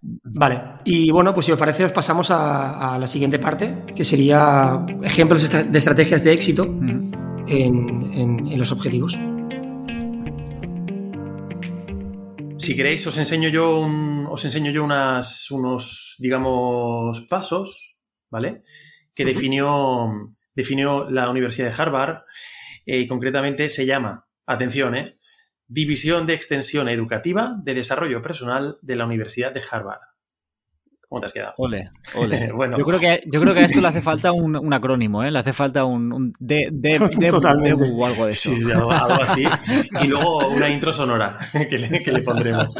[0.00, 4.86] Vale, y bueno, pues si os parece, os pasamos a, la siguiente parte, que sería
[5.02, 9.18] ejemplos de estrategias de éxito en, los objetivos.
[12.58, 13.86] Si queréis, os enseño yo,
[14.30, 17.96] os enseño yo unas, unos, digamos, pasos,
[18.30, 18.62] ¿vale?
[19.16, 22.18] Que definió, definió la Universidad de Harvard
[22.84, 25.18] eh, y concretamente se llama, atención, eh,
[25.66, 30.00] División de Extensión Educativa de Desarrollo Personal de la Universidad de Harvard.
[31.08, 31.54] ¿Cómo te has quedado?
[31.56, 32.52] Ole, ole.
[32.54, 32.78] bueno.
[32.78, 35.30] yo, creo que, yo creo que a esto le hace falta un, acrónimo, ¿eh?
[35.30, 36.98] Le hace falta un, un de, de,
[37.32, 38.52] o algo de eso.
[38.52, 39.44] Sí, algo, así.
[40.02, 41.38] Y luego una intro sonora
[41.70, 42.74] que le, que le pondremos.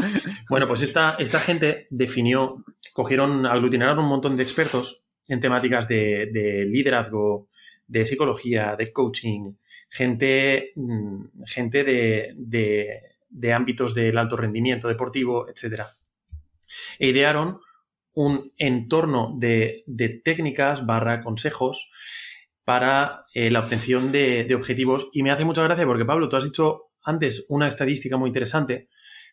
[0.51, 6.64] Bueno, pues esta, esta gente definió, cogieron, aglutinaron un montón de expertos en temáticas de,
[6.66, 7.48] liderazgo,
[7.86, 9.54] de psicología, de coaching,
[9.88, 15.82] gente, mm, gente de, ámbitos del alto rendimiento deportivo, etc.
[16.98, 17.60] E idearon
[18.14, 19.84] un entorno de,
[20.24, 21.90] técnicas barra consejos
[22.64, 25.08] para eh, la obtención de, de, objetivos.
[25.12, 28.88] Y me hace mucha gracia porque, Pablo, tú has dicho antes una estadística muy interesante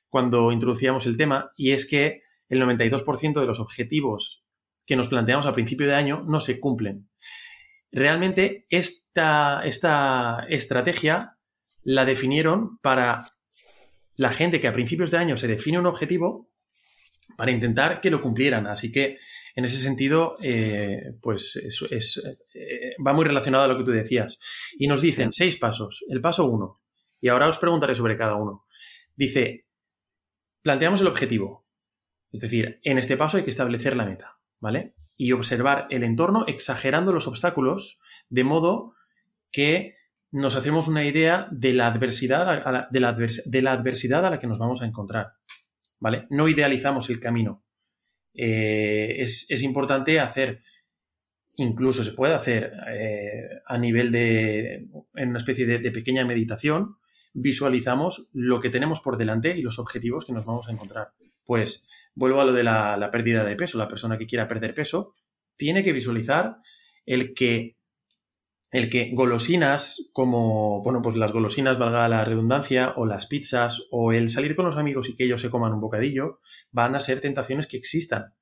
[0.09, 4.42] cuando introducíamos el tema, y es que el 92% de los objetivos
[4.85, 7.09] que nos planteamos a principio de año no se cumplen.
[7.91, 11.37] Realmente esta, esta estrategia
[11.83, 13.25] la definieron para
[14.15, 16.49] la gente que a principios de año se define un objetivo
[17.37, 18.67] para intentar que lo cumplieran.
[18.67, 19.17] Así que
[19.55, 22.21] en ese sentido, eh, pues es,
[22.55, 24.39] eh, va muy relacionado a lo que tú decías.
[24.77, 26.03] Y nos dicen seis pasos.
[26.09, 26.81] El paso uno,
[27.21, 28.65] y ahora os preguntaré sobre cada uno.
[29.15, 29.67] Dice,
[30.61, 31.67] planteamos el objetivo.
[32.31, 34.39] Es decir, en este paso hay que establecer la meta.
[34.63, 34.95] ¿Vale?
[35.17, 37.99] Y observar el entorno exagerando los obstáculos,
[38.29, 38.93] de modo
[39.51, 39.95] que
[40.31, 44.47] nos hacemos una idea de la adversidad a la, de, la adversidad a la que
[44.47, 45.33] nos vamos a encontrar,
[45.99, 46.27] ¿vale?
[46.29, 47.65] No idealizamos el camino.
[48.33, 50.61] Eh, es, importante hacer,
[51.57, 56.95] incluso se puede hacer eh, a nivel de, en una especie de pequeña meditación,
[57.33, 61.09] visualizamos lo que tenemos por delante y los objetivos que nos vamos a encontrar.
[61.45, 63.77] Pues vuelvo a lo de la, pérdida de peso.
[63.77, 65.15] La persona que quiera perder peso
[65.55, 66.57] tiene que visualizar
[67.05, 67.77] el que
[68.71, 74.13] el que golosinas como, bueno, pues las golosinas, valga la redundancia, o las pizzas, o
[74.13, 76.39] el salir con los amigos y que ellos se coman un bocadillo,
[76.71, 78.33] van a ser tentaciones que existan.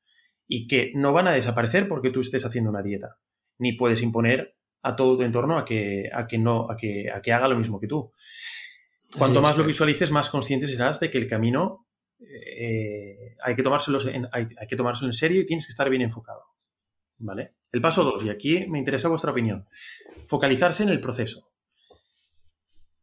[0.47, 3.17] y que no van a desaparecer porque tú estés haciendo una dieta,
[3.57, 7.21] ni puedes imponer a todo tu entorno a que, a que, no, a que, a
[7.21, 8.11] que haga lo mismo que tú.
[9.17, 11.87] Cuanto más lo visualices, más consciente serás de que el camino
[12.21, 16.01] eh, hay, que tomárselo en, hay, que tomárselo en serio y tienes que estar bien
[16.01, 16.43] enfocado.
[17.17, 17.53] ¿Vale?
[17.71, 19.67] El paso 2, y aquí me interesa vuestra opinión.
[20.25, 21.51] Focalizarse en el proceso.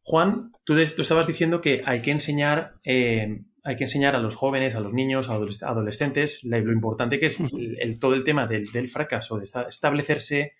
[0.02, 4.35] Juan, tú, tú estabas diciendo que hay que enseñar eh, hay que enseñar a los
[4.35, 7.37] jóvenes, a los niños, a adolescentes, lo importante que es
[7.78, 10.54] el, todo el tema del, fracaso, de establecerse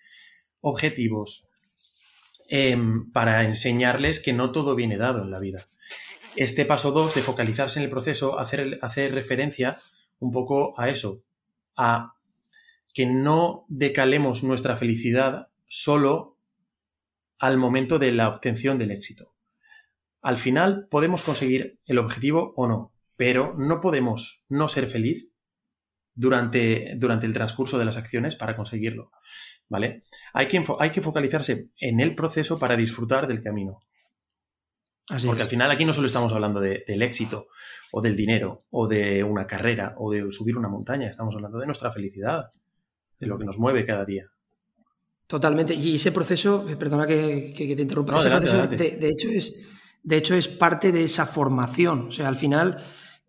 [0.61, 1.49] objetivos
[2.49, 5.69] em, para enseñarles que no todo viene dado en la vida.
[6.35, 9.77] Este paso 2 de focalizarse en el proceso hacer, hacer referencia
[10.19, 11.23] un poco a eso,
[11.75, 12.15] a
[12.93, 16.37] que no decalemos nuestra felicidad solo
[17.37, 19.33] al momento de la obtención del éxito.
[20.21, 25.29] Al final podemos conseguir el objetivo o no, pero no podemos no ser feliz
[26.13, 29.11] durante, durante el transcurso de las acciones para conseguirlo.
[29.69, 30.01] ¿Vale?
[30.33, 33.79] Hay que, hay que focalizarse en el proceso para disfrutar del camino.
[35.25, 37.47] Porque al final aquí no solo estamos hablando del éxito
[37.91, 41.65] o del dinero o de una carrera o de subir una montaña, estamos hablando de
[41.65, 42.51] nuestra felicidad,
[43.19, 44.25] de lo que nos mueve cada día.
[45.27, 45.73] Totalmente.
[45.73, 49.67] Y ese proceso, eh, perdona que, te interrumpa, ese proceso de, hecho es,
[50.01, 52.07] de hecho es parte de esa formación.
[52.07, 52.77] O sea, al final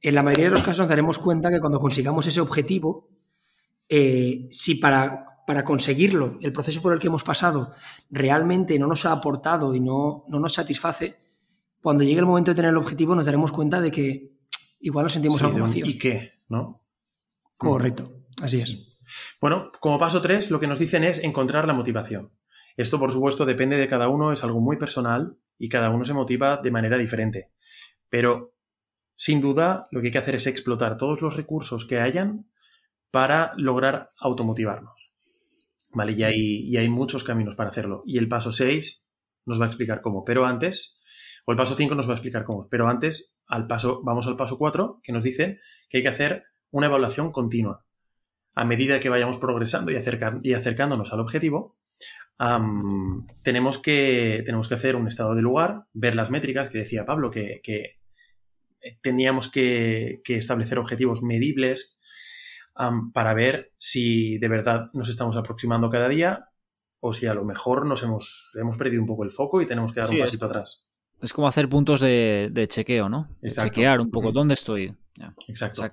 [0.02, 3.08] en la mayoría de los casos nos daremos cuenta que cuando consigamos ese objetivo,
[3.88, 7.72] eh, si para, para, conseguirlo el proceso por el que hemos pasado
[8.08, 11.18] realmente no nos ha aportado y no, no, nos satisface,
[11.82, 14.32] cuando llegue el momento de tener el objetivo nos daremos cuenta de que
[14.80, 15.88] igual nos sentimos algo vacíos.
[15.88, 16.32] ¿Y qué?
[16.48, 16.82] ¿No?
[17.56, 18.90] Correcto, así es.
[19.40, 22.32] Bueno, como paso tres, lo que nos dicen es encontrar la motivación.
[22.76, 26.14] Esto, por supuesto, depende de cada uno, es algo muy personal y cada uno se
[26.14, 27.50] motiva de manera diferente.
[28.08, 28.54] Pero
[29.16, 32.46] sin duda, lo que hay que hacer es explotar todos los recursos que hayan
[33.10, 35.12] para lograr automotivarnos.
[35.92, 36.12] ¿Vale?
[36.12, 38.02] Y hay, hay muchos caminos para hacerlo.
[38.06, 39.06] Y el paso 6
[39.44, 40.24] nos va a explicar cómo.
[40.24, 40.99] Pero antes,
[41.46, 42.68] o el paso 5 nos va a explicar cómo.
[42.68, 46.44] Pero antes, al paso, vamos al paso 4, que nos dice que hay que hacer
[46.70, 47.84] una evaluación continua.
[48.54, 49.94] A medida que vayamos progresando y,
[50.42, 51.76] y acercándonos al objetivo,
[53.42, 57.30] tenemos, que, tenemos que hacer un estado de lugar, ver las métricas que decía Pablo,
[57.30, 58.00] que, que
[59.02, 62.00] teníamos que, establecer objetivos medibles
[63.12, 66.46] para ver si de verdad nos estamos aproximando cada día
[67.00, 69.92] o si a lo mejor nos hemos, hemos perdido un poco el foco y tenemos
[69.92, 70.86] que dar un pasito atrás.
[71.22, 73.28] Es como hacer puntos de, chequeo, ¿no?
[73.42, 74.96] Chequear un poco dónde estoy.
[75.48, 75.84] Exacto.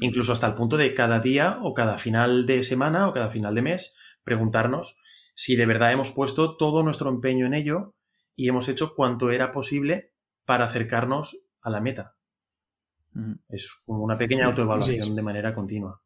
[0.00, 3.54] Incluso hasta el punto de cada día o cada final de semana o cada final
[3.54, 4.98] de mes preguntarnos
[5.34, 7.94] si de verdad hemos puesto todo nuestro empeño en ello
[8.36, 10.12] y hemos hecho cuanto era posible
[10.44, 12.16] para acercarnos a la meta.
[13.48, 16.02] Es como una pequeña autoevaluación de manera continua.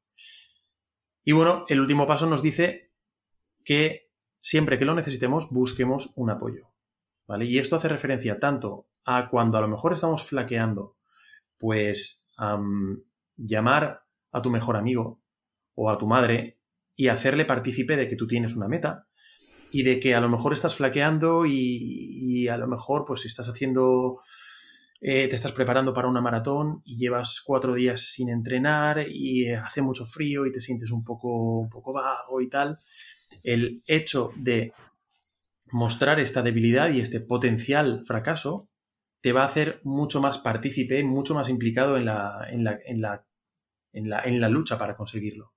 [1.24, 2.92] Y bueno, el último paso nos dice
[3.64, 4.10] que
[4.40, 6.68] siempre que lo necesitemos busquemos un apoyo.
[7.28, 7.44] ¿Vale?
[7.44, 10.96] Y esto hace referencia tanto a cuando a lo mejor estamos flaqueando,
[11.58, 12.24] pues
[13.36, 15.20] llamar a tu mejor amigo
[15.74, 16.58] o a tu madre
[16.96, 19.06] y hacerle partícipe de que tú tienes una meta
[19.70, 24.20] y de que a lo mejor estás flaqueando y, a lo mejor pues estás haciendo
[25.00, 29.82] eh, te estás preparando para una maratón y llevas cuatro días sin entrenar y hace
[29.82, 32.78] mucho frío y te sientes un poco, un poco vago y tal,
[33.42, 34.72] el hecho de
[35.72, 38.68] mostrar esta debilidad y este potencial fracaso
[39.20, 43.00] te va a hacer mucho más partícipe, mucho más implicado en la, en la, en
[43.00, 43.24] la,
[43.92, 45.54] en la, lucha para conseguirlo.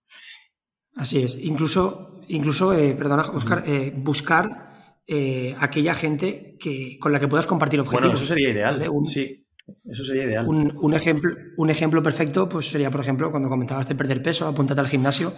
[0.95, 1.37] Así es.
[1.43, 4.71] Incluso, incluso eh, perdona, Oscar, eh, buscar
[5.07, 8.01] eh, aquella gente que, con la que puedas compartir objetivos.
[8.01, 8.83] Bueno, eso sería ideal.
[9.05, 9.45] sí,
[9.85, 10.47] eso sería ideal.
[10.47, 14.81] Un, ejemplo, un ejemplo perfecto pues sería, por ejemplo, cuando comentabas de perder peso, apúntate
[14.81, 15.33] al gimnasio.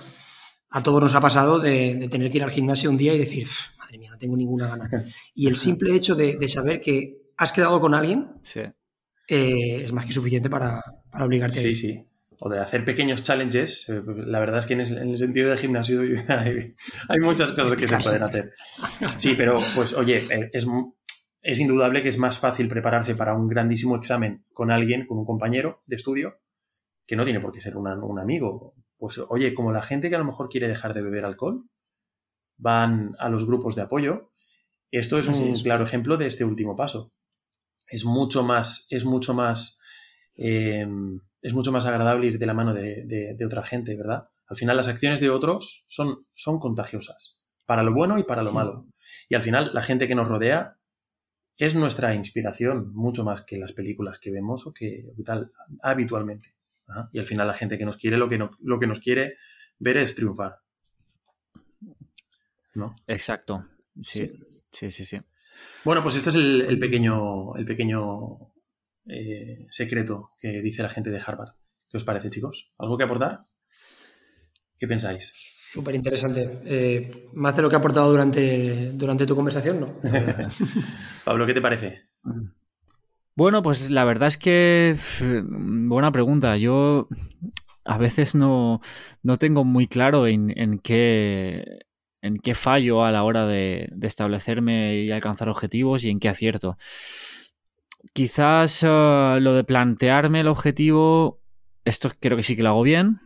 [0.75, 3.47] A todos nos ha pasado de, tener que ir al gimnasio un día y decir,
[3.77, 4.89] madre mía, no tengo ninguna gana.
[5.35, 8.31] Y el simple hecho de, saber que has quedado con alguien
[9.27, 10.81] eh, es más que suficiente para,
[11.11, 11.75] para obligarte sí, a ir.
[11.75, 12.05] Sí, sí
[12.45, 13.87] o de hacer pequeños challenges.
[13.87, 16.01] Eh, la verdad es que en el sentido de gimnasio
[17.07, 18.53] hay, muchas cosas que se pueden hacer.
[19.15, 20.67] Sí, pero pues oye, eh, es,
[21.41, 25.25] es indudable que es más fácil prepararse para un grandísimo examen con alguien, con un
[25.25, 26.41] compañero de estudio,
[27.05, 28.75] que no tiene por qué ser un amigo.
[29.03, 31.65] Pues oye, como la gente que a lo mejor quiere dejar de beber alcohol,
[32.57, 34.31] van a los grupos de apoyo.
[34.91, 37.11] Esto es un claro ejemplo de este último paso.
[37.89, 39.77] Es mucho más, es mucho más
[40.37, 40.87] eh,
[41.41, 44.29] es mucho más agradable ir de la mano de, otra gente, ¿verdad?
[44.47, 48.53] Al final las acciones de otros son, son contagiosas, para lo bueno y para lo
[48.53, 48.87] malo.
[49.27, 50.77] Y al final la gente que nos rodea
[51.57, 55.51] es nuestra inspiración, mucho más que las películas que vemos o que, tal
[55.81, 56.55] habitualmente.
[57.11, 59.35] Y al final la gente que nos quiere lo que, lo que nos quiere
[59.79, 60.59] ver es triunfar.
[62.75, 62.95] ¿No?
[63.07, 63.67] Exacto.
[64.01, 64.31] Sí,
[64.71, 65.19] sí, sí, sí.
[65.83, 68.53] Bueno, pues este es el, pequeño, el pequeño
[69.07, 71.53] eh, secreto que dice la gente de Harvard.
[71.89, 72.73] ¿Qué os parece, chicos?
[72.77, 73.41] ¿Algo que aportar?
[74.77, 75.31] ¿Qué pensáis?
[75.71, 76.61] Súper interesante.
[76.65, 79.87] Eh, más de lo que ha aportado durante, durante tu conversación, ¿no?
[81.25, 82.09] Pablo, ¿qué te parece?
[83.35, 84.95] Bueno, pues la verdad es que
[85.49, 86.57] buena pregunta.
[86.57, 87.07] Yo
[87.85, 88.81] a veces no,
[89.39, 91.63] tengo muy claro en, qué
[92.21, 96.77] en qué fallo a la hora de, establecerme y alcanzar objetivos y en qué acierto.
[98.13, 101.43] Quizás eh, lo de plantearme el objetivo
[101.85, 103.19] esto creo que sí que lo hago bien.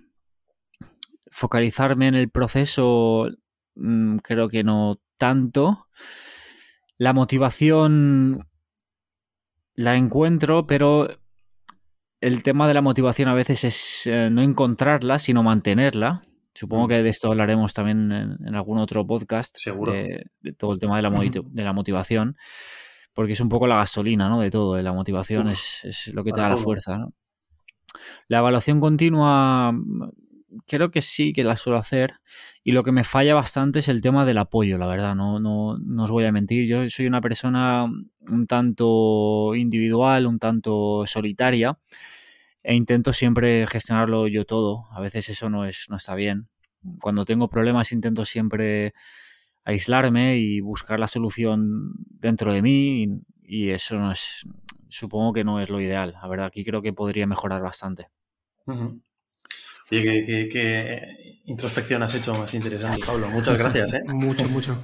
[1.30, 3.28] Focalizarme en el proceso,
[3.76, 5.88] mm, creo que no tanto.
[6.97, 8.47] La motivación
[9.78, 11.07] la encuentro, pero
[12.19, 16.21] el tema de la motivación a veces es eh, no encontrarla, sino mantenerla.
[16.53, 16.89] Supongo mm.
[16.89, 19.55] que de esto hablaremos también en, algún otro podcast.
[19.59, 19.93] Seguro.
[19.93, 20.25] De,
[20.57, 21.09] todo el tema de la,
[21.51, 22.36] de la, motivación.
[23.13, 24.41] Porque es un poco la gasolina, ¿no?
[24.41, 24.82] De todo.
[24.82, 27.13] La motivación es, lo que te da la fuerza, ¿no?
[28.28, 29.73] La evaluación continua
[30.66, 32.16] creo que sí que la suelo hacer
[32.64, 35.78] y lo que me falla bastante es el tema del apoyo, la verdad, no, no,
[35.78, 37.86] no os voy a mentir, yo soy una persona
[38.28, 41.78] un tanto individual, un tanto solitaria
[42.64, 46.48] e intento siempre gestionarlo yo todo, a veces eso no, es, no está bien.
[47.02, 48.93] Cuando tengo problemas intento siempre
[49.68, 54.45] aislarme y buscar la solución dentro de mí y, eso no es,
[54.88, 56.14] supongo que no es lo ideal.
[56.22, 58.10] La verdad, aquí creo que podría mejorar bastante.
[59.91, 63.29] Oye, ¿qué, introspección has hecho más interesante, Pablo.
[63.29, 63.93] Muchas gracias.
[63.93, 64.01] ¿eh?
[64.07, 64.77] mucho, mucho.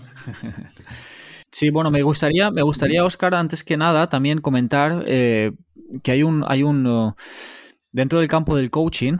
[1.51, 5.51] Sí, bueno, me gustaría, me gustaría, Oscar, antes que nada, también comentar eh,
[6.01, 7.13] que hay un, hay un uh,
[7.91, 9.17] dentro del campo del coaching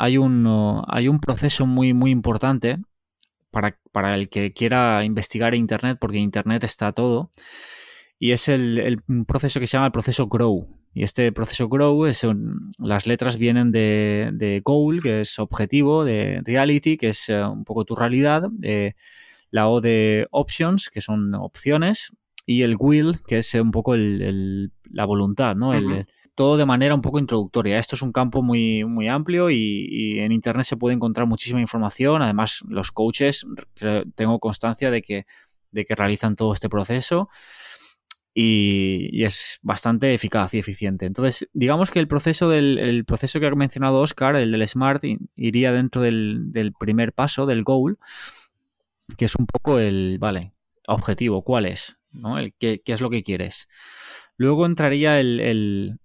[0.00, 2.78] hay un, uh, hay un proceso muy, muy importante
[3.50, 7.30] para, para el que quiera investigar Internet, porque Internet está todo
[8.18, 10.66] y es el, proceso que se llama el proceso Grow.
[10.92, 12.26] Y este proceso Grow, es
[12.78, 17.84] las letras vienen de, Goal, que es objetivo, de Reality, que es eh, un poco
[17.84, 18.96] tu realidad, de
[19.50, 25.04] la O de Options, que son opciones, y el Will, que es un poco la
[25.04, 25.72] voluntad, ¿no?
[26.34, 27.78] todo de manera un poco introductoria.
[27.78, 31.60] Esto es un campo muy, muy amplio y, y, en Internet se puede encontrar muchísima
[31.60, 32.22] información.
[32.22, 33.46] Además, los coaches,
[34.14, 35.26] tengo constancia de que,
[35.70, 37.28] de que realizan todo este proceso
[38.34, 41.06] y, es bastante eficaz y eficiente.
[41.06, 45.02] Entonces, digamos que el proceso del proceso que ha mencionado Oscar, el del Smart,
[45.36, 47.98] iría dentro del, primer paso, del goal,
[49.16, 50.52] que es un poco el, vale,
[50.86, 51.98] objetivo, ¿cuál es?
[52.12, 52.38] ¿no?
[52.38, 53.68] El, ¿qué, es lo que quieres?
[54.36, 55.98] Luego entraría el,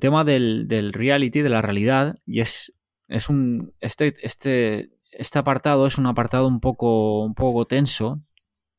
[0.00, 2.74] tema del, reality, de la realidad, y es,
[3.08, 8.22] es un, este, este, este apartado es un apartado un poco, un poco tenso,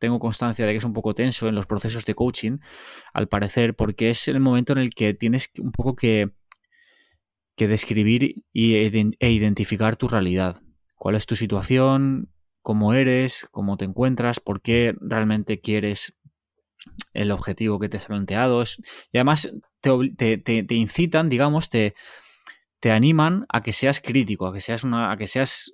[0.03, 2.57] tengo constancia de que es un poco tenso en los procesos de coaching,
[3.13, 6.29] al parecer, porque es el momento en el que tienes un poco que,
[7.55, 10.61] que describir e identificar tu realidad.
[10.97, 12.33] ¿Cuál es tu situación?
[12.61, 13.47] ¿Cómo eres?
[13.49, 14.41] ¿Cómo te encuentras?
[14.41, 16.19] ¿Por qué realmente quieres
[17.13, 18.61] el objetivo que te has planteado?
[19.13, 21.95] Y además te, te, incitan, digamos, te,
[22.81, 25.71] te animan a que seas crítico, a que seas una, a que seas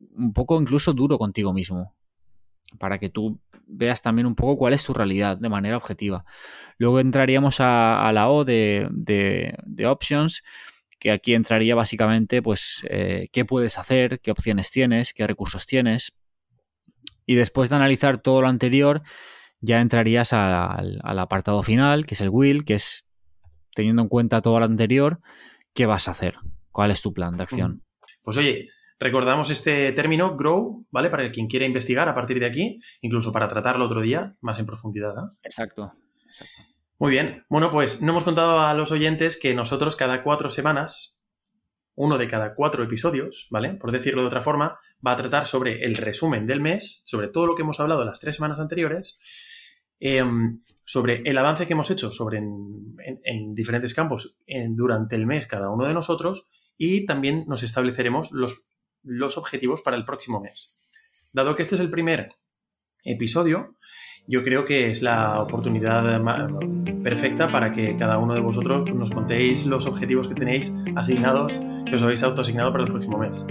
[0.00, 1.96] un poco incluso duro contigo mismo
[2.78, 3.40] para que tú
[3.70, 6.24] veas también un poco cuál es tu realidad de manera objetiva.
[6.78, 10.42] Luego entraríamos a, la O de, de, options,
[10.98, 16.18] que aquí entraría básicamente, pues, eh, qué puedes hacer, qué opciones tienes, qué recursos tienes.
[17.26, 19.02] Y después de analizar todo lo anterior,
[19.60, 23.06] ya entrarías al, apartado final, que es el will, que es
[23.74, 25.20] teniendo en cuenta todo lo anterior,
[25.74, 26.36] qué vas a hacer,
[26.70, 27.82] cuál es tu plan de acción.
[28.22, 28.68] Pues oye,
[29.00, 31.08] Recordamos este término, grow, ¿vale?
[31.08, 34.66] Para quien quiera investigar a partir de aquí, incluso para tratarlo otro día, más en
[34.66, 35.14] profundidad.
[35.16, 35.38] ¿eh?
[35.42, 35.90] Exacto,
[36.98, 37.46] Muy bien.
[37.48, 41.18] Bueno, pues no hemos contado a los oyentes que nosotros cada cuatro semanas,
[41.94, 43.72] uno de cada cuatro episodios, ¿vale?
[43.72, 47.46] Por decirlo de otra forma, va a tratar sobre el resumen del mes, sobre todo
[47.46, 49.18] lo que hemos hablado las tres semanas anteriores,
[49.98, 55.70] em, sobre el avance que hemos hecho sobre en, diferentes campos durante el mes cada
[55.70, 58.66] uno de nosotros y también nos estableceremos los
[59.02, 60.74] los objetivos para el próximo mes.
[61.32, 62.28] Dado que este es el primer
[63.04, 63.76] episodio,
[64.26, 66.20] yo creo que es la oportunidad
[67.02, 71.60] perfecta para que cada uno de vosotros pues, nos contéis los objetivos que tenéis asignados,
[71.86, 73.46] que os habéis autoasignado para el próximo mes.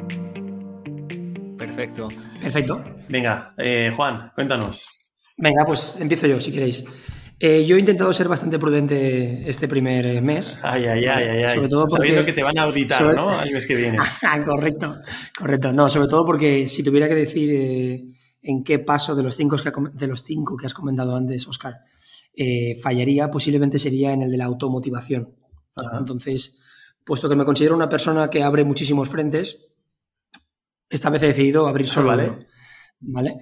[1.58, 2.10] Perfecto.
[2.42, 2.84] Perfecto.
[3.10, 4.88] Venga, eh, Juan, cuéntanos.
[5.38, 6.86] Venga, pues empiezo yo si queréis.
[7.42, 10.60] Eh, yo he intentado ser bastante prudente este primer eh, mes.
[10.62, 11.56] Ay, ay, ay, ay, ay.
[11.56, 13.30] Sobre todo porque, Sabiendo que te van a auditar, ¿no?
[13.30, 13.98] Al mes que viene.
[14.46, 14.98] correcto,
[15.38, 15.72] correcto.
[15.72, 18.04] No, sobre todo porque si tuviera que decir eh,
[18.42, 21.76] en qué paso de los cinco que, de los cinco que has comentado antes, Oscar,
[22.82, 25.36] fallaría, posiblemente sería en el de la automotivación.
[25.98, 26.62] Entonces,
[27.06, 29.70] puesto que me considero una persona que abre muchísimos frentes,
[30.90, 32.30] esta vez he decidido abrir solo vale.
[32.30, 32.46] uno.
[33.00, 33.38] ¿Vale?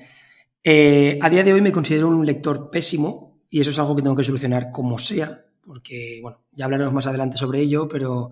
[1.21, 4.15] a día de hoy me considero un lector pésimo y eso es algo que tengo
[4.15, 8.31] que solucionar como sea, porque, bueno, ya hablaremos más adelante sobre ello, pero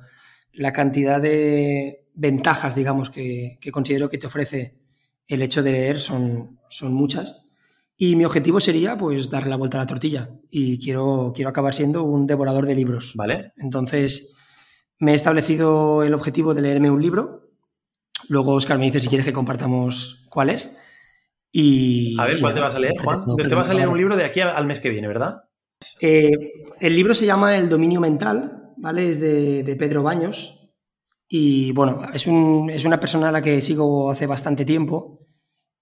[0.54, 4.78] la cantidad de ventajas, digamos, que, considero que te ofrece
[5.28, 7.46] el hecho de leer son, son muchas.
[7.98, 10.30] Y mi objetivo sería, pues, darle la vuelta a la tortilla.
[10.50, 13.14] Y quiero, quiero acabar siendo un devorador de libros.
[13.16, 13.52] Vale.
[13.58, 14.36] Entonces,
[15.00, 17.52] me he establecido el objetivo de leerme un libro.
[18.28, 20.78] Luego, Oscar me dice si quieres que compartamos cuál es
[22.18, 23.24] a ver, ¿cuál te vas a leer, Juan?
[23.38, 25.44] Te vas a leer un libro de aquí al mes que viene, ¿verdad?
[26.02, 26.32] Eh,
[26.80, 29.10] el libro se llama El dominio mental, ¿vale?
[29.10, 30.70] Es de, Pedro Baños.
[31.28, 35.20] Y bueno, es, una persona a la que sigo hace bastante tiempo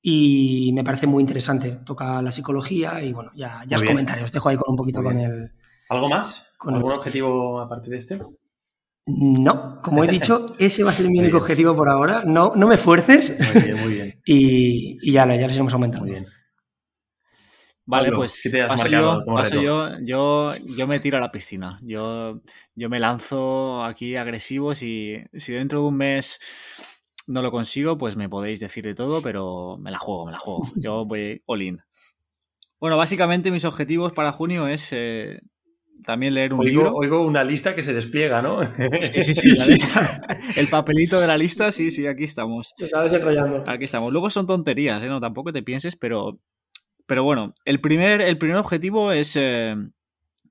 [0.01, 1.79] y me parece muy interesante.
[1.85, 4.23] Toca la psicología y bueno, ya, ya os comentaré.
[4.23, 5.51] Os dejo ahí con un poquito con el.
[5.89, 6.49] ¿Algo más?
[6.57, 8.21] Con ¿Algún objetivo aparte de este?
[9.05, 12.23] No, como he dicho, ese va a ser mi único objetivo por ahora.
[12.25, 13.37] No, no me fuerces.
[13.53, 14.21] Muy bien, muy bien.
[14.25, 16.05] y, ya, ya les hemos aumentado.
[16.05, 16.25] Muy bien.
[17.85, 18.87] Vale, pues paso,
[19.59, 21.79] yo, yo, yo, me tiro a la piscina.
[21.81, 22.39] Yo,
[22.75, 24.73] yo me lanzo aquí agresivo.
[24.73, 26.39] Si, si dentro de un mes
[27.27, 30.39] no lo consigo, pues me podéis decir de todo, pero me la juego, me la
[30.39, 30.61] juego.
[30.75, 31.81] Yo voy all in.
[32.79, 35.41] Bueno, básicamente mis objetivos para junio es eh,
[36.03, 36.93] también leer un libro.
[36.93, 38.61] Oigo una lista que se despliega, ¿no?
[39.01, 39.73] Sí, sí, sí.
[40.57, 42.73] El papelito de la lista, sí, sí, aquí estamos.
[42.77, 43.63] Está desarrollando.
[43.67, 44.11] Aquí estamos.
[44.11, 45.07] Luego son tonterías, ¿eh?
[45.07, 46.39] No, tampoco te pienses, pero,
[47.05, 49.75] pero bueno, el primer, el primer objetivo es eh,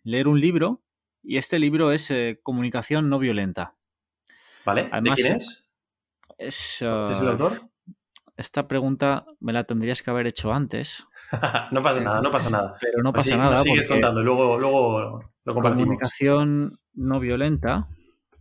[0.05, 0.82] leer un libro
[1.22, 3.74] y este libro es eh, Comunicación no violenta.
[4.64, 4.88] ¿Vale?
[5.03, 5.66] ¿De quién es?
[6.38, 7.72] Es, ¿Es el autor?
[8.43, 11.07] Esta pregunta me la tendrías que haber hecho antes.
[11.70, 12.74] no pasa nada, no pasa nada.
[12.80, 13.59] Pero no pasa nada.
[13.59, 15.86] Sigues contando, luego, luego lo compartimos.
[15.86, 17.88] Comunicación no violenta.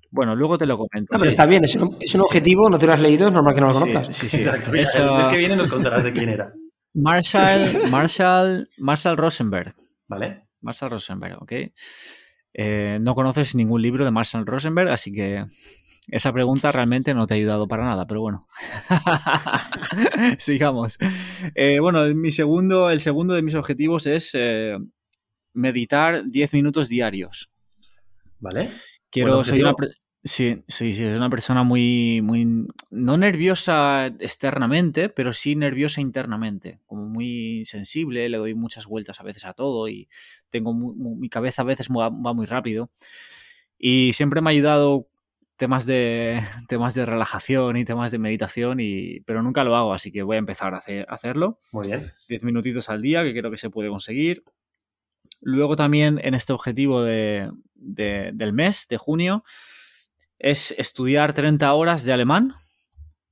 [0.10, 1.16] Bueno, luego te lo comento.
[1.16, 3.62] Ah, pero está bien, es un, objetivo, no te lo has leído, es normal que
[3.62, 4.14] no lo conozcas.
[4.16, 4.74] Sí, sí, Exacto.
[4.76, 6.54] Es que viene nos contarás de quién era.
[6.94, 9.74] Marshall, Marshall, Marshall Rosenberg.
[10.08, 10.50] Vale.
[10.60, 11.54] Marshall Rosenberg, ok.
[12.54, 15.46] Eh, no conoces ningún libro de Marshall Rosenberg, así que
[16.08, 18.48] esa pregunta realmente no te ha ayudado para nada, pero bueno.
[20.38, 20.98] Sigamos.
[21.56, 24.36] Eh, bueno, mi segundo, el segundo de mis objetivos es
[25.54, 27.52] meditar 10 minutos diarios.
[28.40, 28.70] ¿Vale?
[29.10, 29.76] Quiero, soy una,
[30.24, 37.06] sí, sí, sí, una persona muy, muy, no nerviosa externamente, pero sí nerviosa internamente, como
[37.06, 40.08] muy sensible, le doy muchas vueltas a veces a todo y
[40.50, 42.90] tengo mi cabeza a veces va, muy rápido.
[43.78, 45.08] Y siempre me ha ayudado
[45.62, 50.12] temas de, temas de relajación y temas de meditación, y, pero nunca lo hago, así
[50.12, 51.60] que voy a empezar a, hacer, hacerlo.
[51.72, 52.12] Muy bien.
[52.28, 54.44] Diez minutitos al día, que creo que se puede conseguir.
[55.40, 59.44] Luego también en este objetivo de, del mes, de junio,
[60.40, 62.56] es estudiar 30 horas de alemán.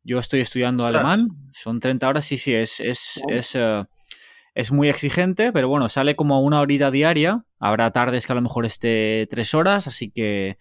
[0.03, 3.85] Yo estoy estudiando alemán, son 30 horas, sí, sí, es, es, es, eh,
[4.53, 7.43] es, muy exigente, pero bueno, sale como una horita diaria.
[7.57, 10.59] Habrá tardes que a lo mejor esté tres horas, así que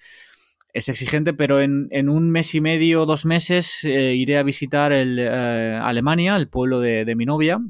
[0.79, 5.19] es exigente, pero en, un mes y medio, dos meses, eh, iré a visitar el,
[5.19, 7.61] eh, Alemania, el pueblo de, mi novia.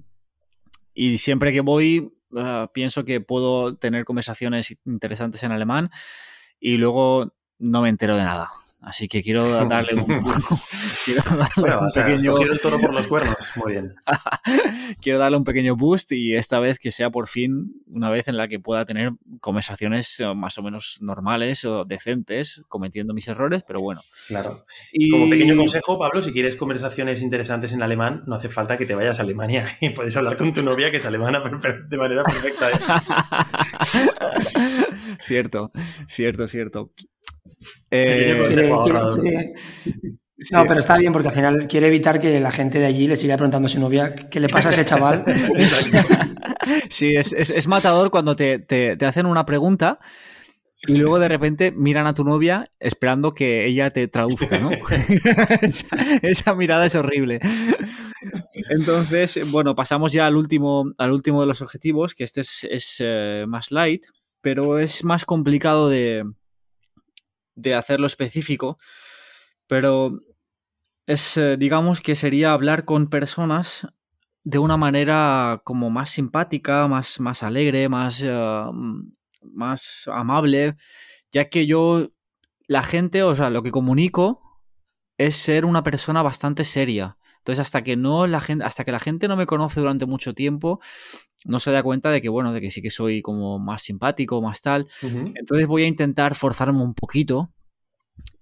[0.95, 5.91] Y siempre que voy, eh, pienso que puedo tener conversaciones interesantes en alemán
[6.61, 8.49] y luego no me entero de nada.
[8.81, 10.07] Así que quiero darle un,
[11.05, 12.41] quiero darle un pequeño...
[12.41, 13.37] el toro por los cuernos.
[13.57, 13.95] Muy bien.
[15.03, 18.37] quiero darle un pequeño boost y esta vez que sea por fin una vez en
[18.37, 19.11] la que pueda tener
[19.41, 24.01] conversaciones eh, más o menos normales o decentes, cometiendo mis errores, pero bueno.
[24.29, 24.64] Claro.
[24.93, 25.11] Y...
[25.11, 28.95] Como pequeño consejo, Pablo, si quieres conversaciones interesantes en alemán, no hace falta que te
[28.95, 31.43] vayas a Alemania y puedes hablar con tu novia que es alemana
[31.89, 32.70] de manera perfecta.
[32.70, 32.74] ¿eh?
[35.20, 35.72] cierto,
[36.07, 36.93] cierto, cierto.
[37.91, 39.55] Eh,
[40.53, 43.17] no, pero está bien porque al final quiere evitar que la gente de allí le
[43.17, 45.25] siga preguntando a su novia qué le pasa a ese chaval.
[46.89, 49.99] sí, es, matador cuando te, hacen una pregunta
[50.87, 54.71] y luego de repente miran a tu novia esperando que ella te traduzca, ¿no?
[56.23, 57.41] esa, mirada es horrible.
[58.71, 63.45] Entonces, bueno, pasamos ya al último, al último de los objetivos, que este es, eh,
[63.49, 64.05] más light,
[64.41, 66.25] pero es más complicado de,
[67.59, 68.77] de hacerlo específico,
[69.67, 70.21] pero
[71.07, 73.87] es, eh, digamos que sería hablar con personas
[74.45, 78.65] de una manera como más simpática, más, más alegre, más, eh,
[79.43, 80.77] más amable,
[81.33, 82.11] ya que yo,
[82.67, 84.63] la gente, o sea, lo que comunico
[85.19, 87.19] es ser una persona bastante seria.
[87.39, 90.35] Entonces, hasta que no la gente, hasta que la gente no me conoce durante mucho
[90.35, 90.81] tiempo,
[91.45, 94.41] no se da cuenta de que, bueno, de que sí que soy como más simpático,
[94.43, 94.86] más tal.
[95.03, 97.51] Entonces voy a intentar forzarme un poquito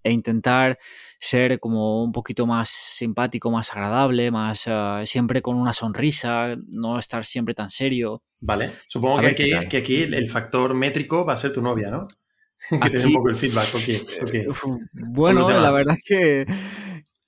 [0.02, 0.78] e intentar
[1.18, 6.98] ser como un poquito más simpático, más agradable, más eh, siempre con una sonrisa, no
[6.98, 8.22] estar siempre tan serio.
[8.40, 12.06] Vale, supongo que aquí, que aquí, el factor métrico va a ser tu novia, ¿no?
[12.82, 13.66] que te dé un poco el feedback.
[14.92, 16.46] Bueno, la verdad es que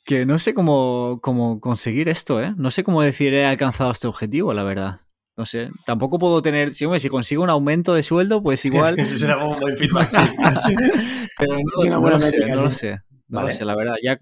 [0.09, 2.55] que no sé cómo, cómo conseguir esto, ¿eh?
[2.57, 5.01] No sé cómo decir he alcanzado este objetivo, la verdad.
[5.39, 8.99] No sé, tampoco puedo tener, si, si consigo un aumento de sueldo, pues igual...
[8.99, 10.11] Eso será un buen feedback.
[11.39, 12.99] pero no, lo sé, no lo sé.
[13.29, 13.95] No lo sé, la verdad.
[14.03, 14.19] Ya,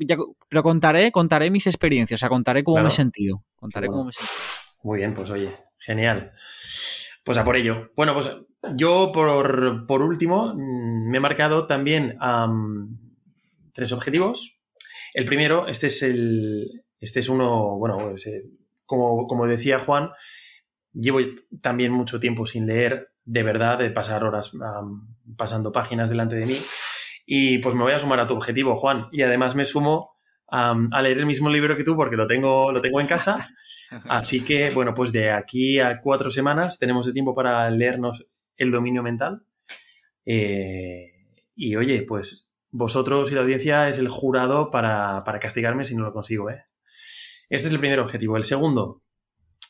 [0.49, 3.43] pero contaré, contaré mis experiencias, o sea, contaré cómo me he sentido.
[3.57, 4.37] Contaré cómo me he sentido.
[4.83, 6.33] Muy bien, pues oye, genial.
[7.25, 7.91] Pues a por ello.
[7.97, 8.31] Bueno, pues
[8.77, 12.19] yo por, por último mm, me he marcado también
[13.73, 14.57] tres objetivos
[15.17, 16.85] el primero, este es el.
[17.01, 18.43] Este es uno, bueno, eh,
[18.85, 20.11] como, como decía Juan,
[20.99, 21.19] llevo
[21.61, 24.53] también mucho tiempo sin leer, de verdad, de pasar horas
[25.37, 26.59] pasando páginas delante de mí.
[27.27, 29.09] Y pues me voy a sumar a tu objetivo, Juan.
[29.13, 30.17] Y además me sumo
[30.49, 33.51] a leer el mismo libro que tú porque lo tengo, lo tengo en casa.
[34.09, 38.27] Así que, bueno, pues de aquí a cuatro semanas tenemos el tiempo para leernos
[38.57, 39.43] el dominio mental.
[40.25, 41.13] Eh,
[41.55, 46.13] y oye, pues vosotros y la audiencia es el jurado para, castigarme si no lo
[46.13, 46.51] consigo.
[46.51, 46.65] ¿eh?
[47.49, 48.37] Este es el primer objetivo.
[48.37, 49.03] El segundo,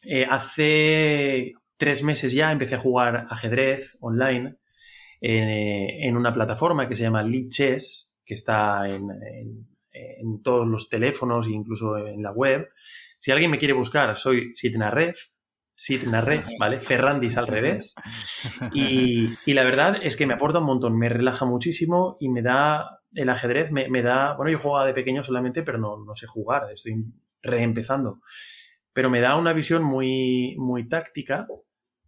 [0.09, 4.57] eh, hace tres meses ya empecé a jugar ajedrez online
[5.21, 9.09] en, una plataforma que se llama Lichess, que está en,
[10.43, 12.69] todos los teléfonos e incluso en la web.
[13.19, 15.19] Si alguien me quiere buscar, soy Sitnaref,
[15.75, 16.81] Sitnaref, ¿vale?
[16.81, 17.95] Ferrandis al revés.
[18.73, 22.43] Y, y, la verdad es que me aporta un montón, me relaja muchísimo y me
[22.43, 26.27] da el ajedrez me, da, bueno, yo jugaba de pequeño solamente, pero no, no, sé
[26.27, 27.05] jugar, estoy
[27.43, 28.21] reempezando.
[28.97, 31.47] Pero me da una visión muy, muy táctica,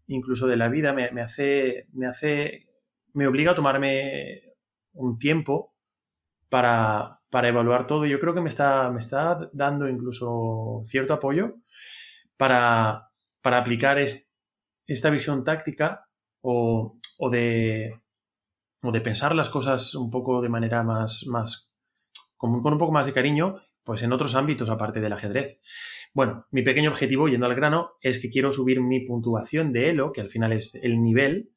[0.06, 2.70] incluso de la vida, me, hace, me hace,
[3.12, 4.54] me obliga a tomarme
[4.94, 5.74] un tiempo
[6.48, 8.06] para, para evaluar todo.
[8.06, 11.56] Yo creo que me está, me está dando incluso cierto apoyo
[12.38, 13.10] para,
[13.42, 16.08] para aplicar esta visión táctica
[16.40, 18.00] o, o de
[18.82, 21.70] o de pensar las cosas un poco de manera más, más
[22.36, 23.56] con, un poco más de cariño,
[23.88, 25.62] pues en otros ámbitos aparte del ajedrez.
[26.12, 30.12] Bueno, mi pequeño objetivo, yendo al grano, es que quiero subir mi puntuación de Elo,
[30.12, 31.52] que al final es el nivel,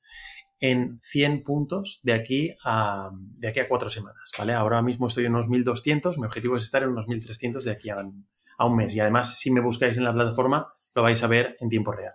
[0.58, 4.54] en 100 puntos de aquí a, de aquí a cuatro semanas, ¿vale?
[4.54, 7.90] Ahora mismo estoy en unos 1200, mi objetivo es estar en unos 1300 de aquí
[7.90, 8.96] a, a un mes.
[8.96, 12.14] Y además, si me buscáis en la plataforma, lo vais a ver en tiempo real.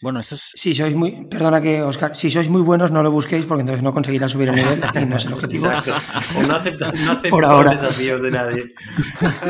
[0.00, 0.50] Bueno, eso es...
[0.54, 1.26] Si sois muy...
[1.28, 4.48] Perdona que, Oscar, si sois muy buenos no lo busquéis porque entonces no conseguirás subir
[4.48, 5.66] el nivel y no es el objetivo.
[5.66, 5.94] Exacto.
[6.38, 8.72] O no aceptar no desafíos de nadie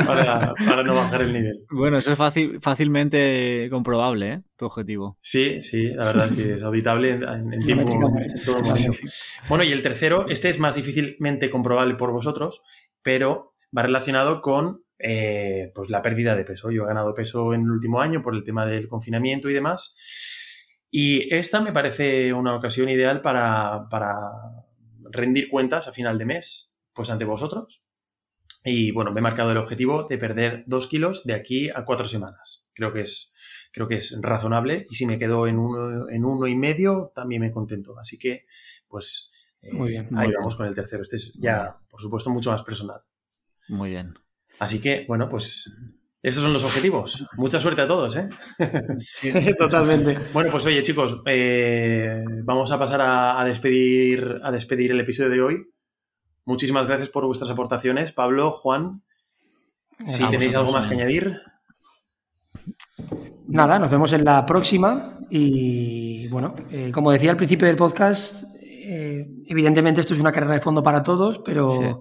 [0.07, 1.64] para, no bajar el nivel.
[1.71, 4.43] Bueno, eso es fácil, fácilmente comprobable, ¿eh?
[4.57, 5.19] Tu objetivo.
[5.23, 8.93] Sí, sí, la verdad es que es auditable en, tiempo, en todo momento.
[9.49, 12.62] Bueno, y el tercero, este es más difícilmente comprobable por vosotros,
[13.03, 16.70] pero va relacionado con eh, pues la pérdida de peso.
[16.70, 19.96] Yo he ganado peso en el último año por el tema del confinamiento y demás.
[20.90, 23.86] Y esta me parece una ocasión ideal para,
[25.11, 27.84] rendir cuentas a final de mes, pues ante vosotros.
[28.64, 32.09] Y bueno, me he marcado el objetivo de perder dos kilos de aquí a cuatro
[32.09, 32.66] semanas.
[32.74, 33.32] Creo que es,
[33.72, 37.42] creo que es razonable y si me quedo en uno, en uno y medio, también
[37.42, 37.99] me contento.
[37.99, 38.46] Así que,
[38.88, 39.30] pues,
[39.62, 41.03] eh, muy bien, ahí vamos con el tercero.
[41.03, 43.01] Este es ya, por supuesto, mucho más personal.
[43.68, 44.14] Muy bien.
[44.59, 45.73] Así que, bueno, pues
[46.23, 47.27] esos son los objetivos.
[47.37, 48.29] Mucha suerte a todos, ¿eh?
[48.99, 50.19] Sí, totalmente.
[50.33, 55.41] Bueno, pues oye, chicos, eh, vamos a pasar a, despedir, a despedir el episodio de
[55.41, 55.71] hoy.
[56.45, 59.03] Muchísimas gracias por vuestras aportaciones, Pablo, Juan.
[60.05, 61.37] Si tenéis algo más que añadir.
[63.47, 65.19] Nada, nos vemos en la próxima.
[65.31, 70.55] Y bueno, eh, como decía al principio del podcast, eh, evidentemente esto es una carrera
[70.55, 72.01] de fondo para todos, pero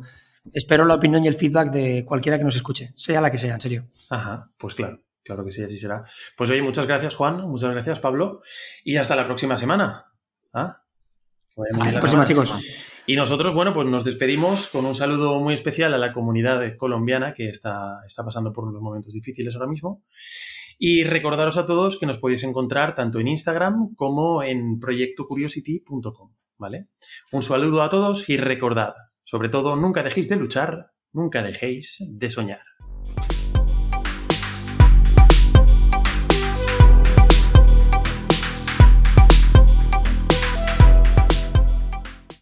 [0.53, 3.55] espero la opinión y el feedback de cualquiera que nos escuche, sea la que sea,
[3.55, 3.87] en serio.
[4.09, 6.03] Ajá, pues claro, claro que sí, así será.
[6.35, 8.41] Pues oye, muchas gracias Juan, muchas gracias Pablo
[8.83, 10.05] y hasta la próxima semana.
[10.53, 10.81] ¿Ah?
[11.71, 12.53] Hasta la próxima, chicos.
[13.09, 17.33] Y nosotros, bueno, pues nos despedimos con un saludo muy especial a la comunidad colombiana
[17.33, 20.03] que está, está pasando por unos momentos difíciles ahora mismo.
[20.77, 26.89] Y recordaros a todos que nos podéis encontrar tanto en Instagram como en proyectocuriosity.com, ¿vale?
[27.31, 28.93] Un saludo a todos y recordad,
[29.27, 32.76] sobre todo, nunca dejéis de luchar, nunca dejéis de soñar.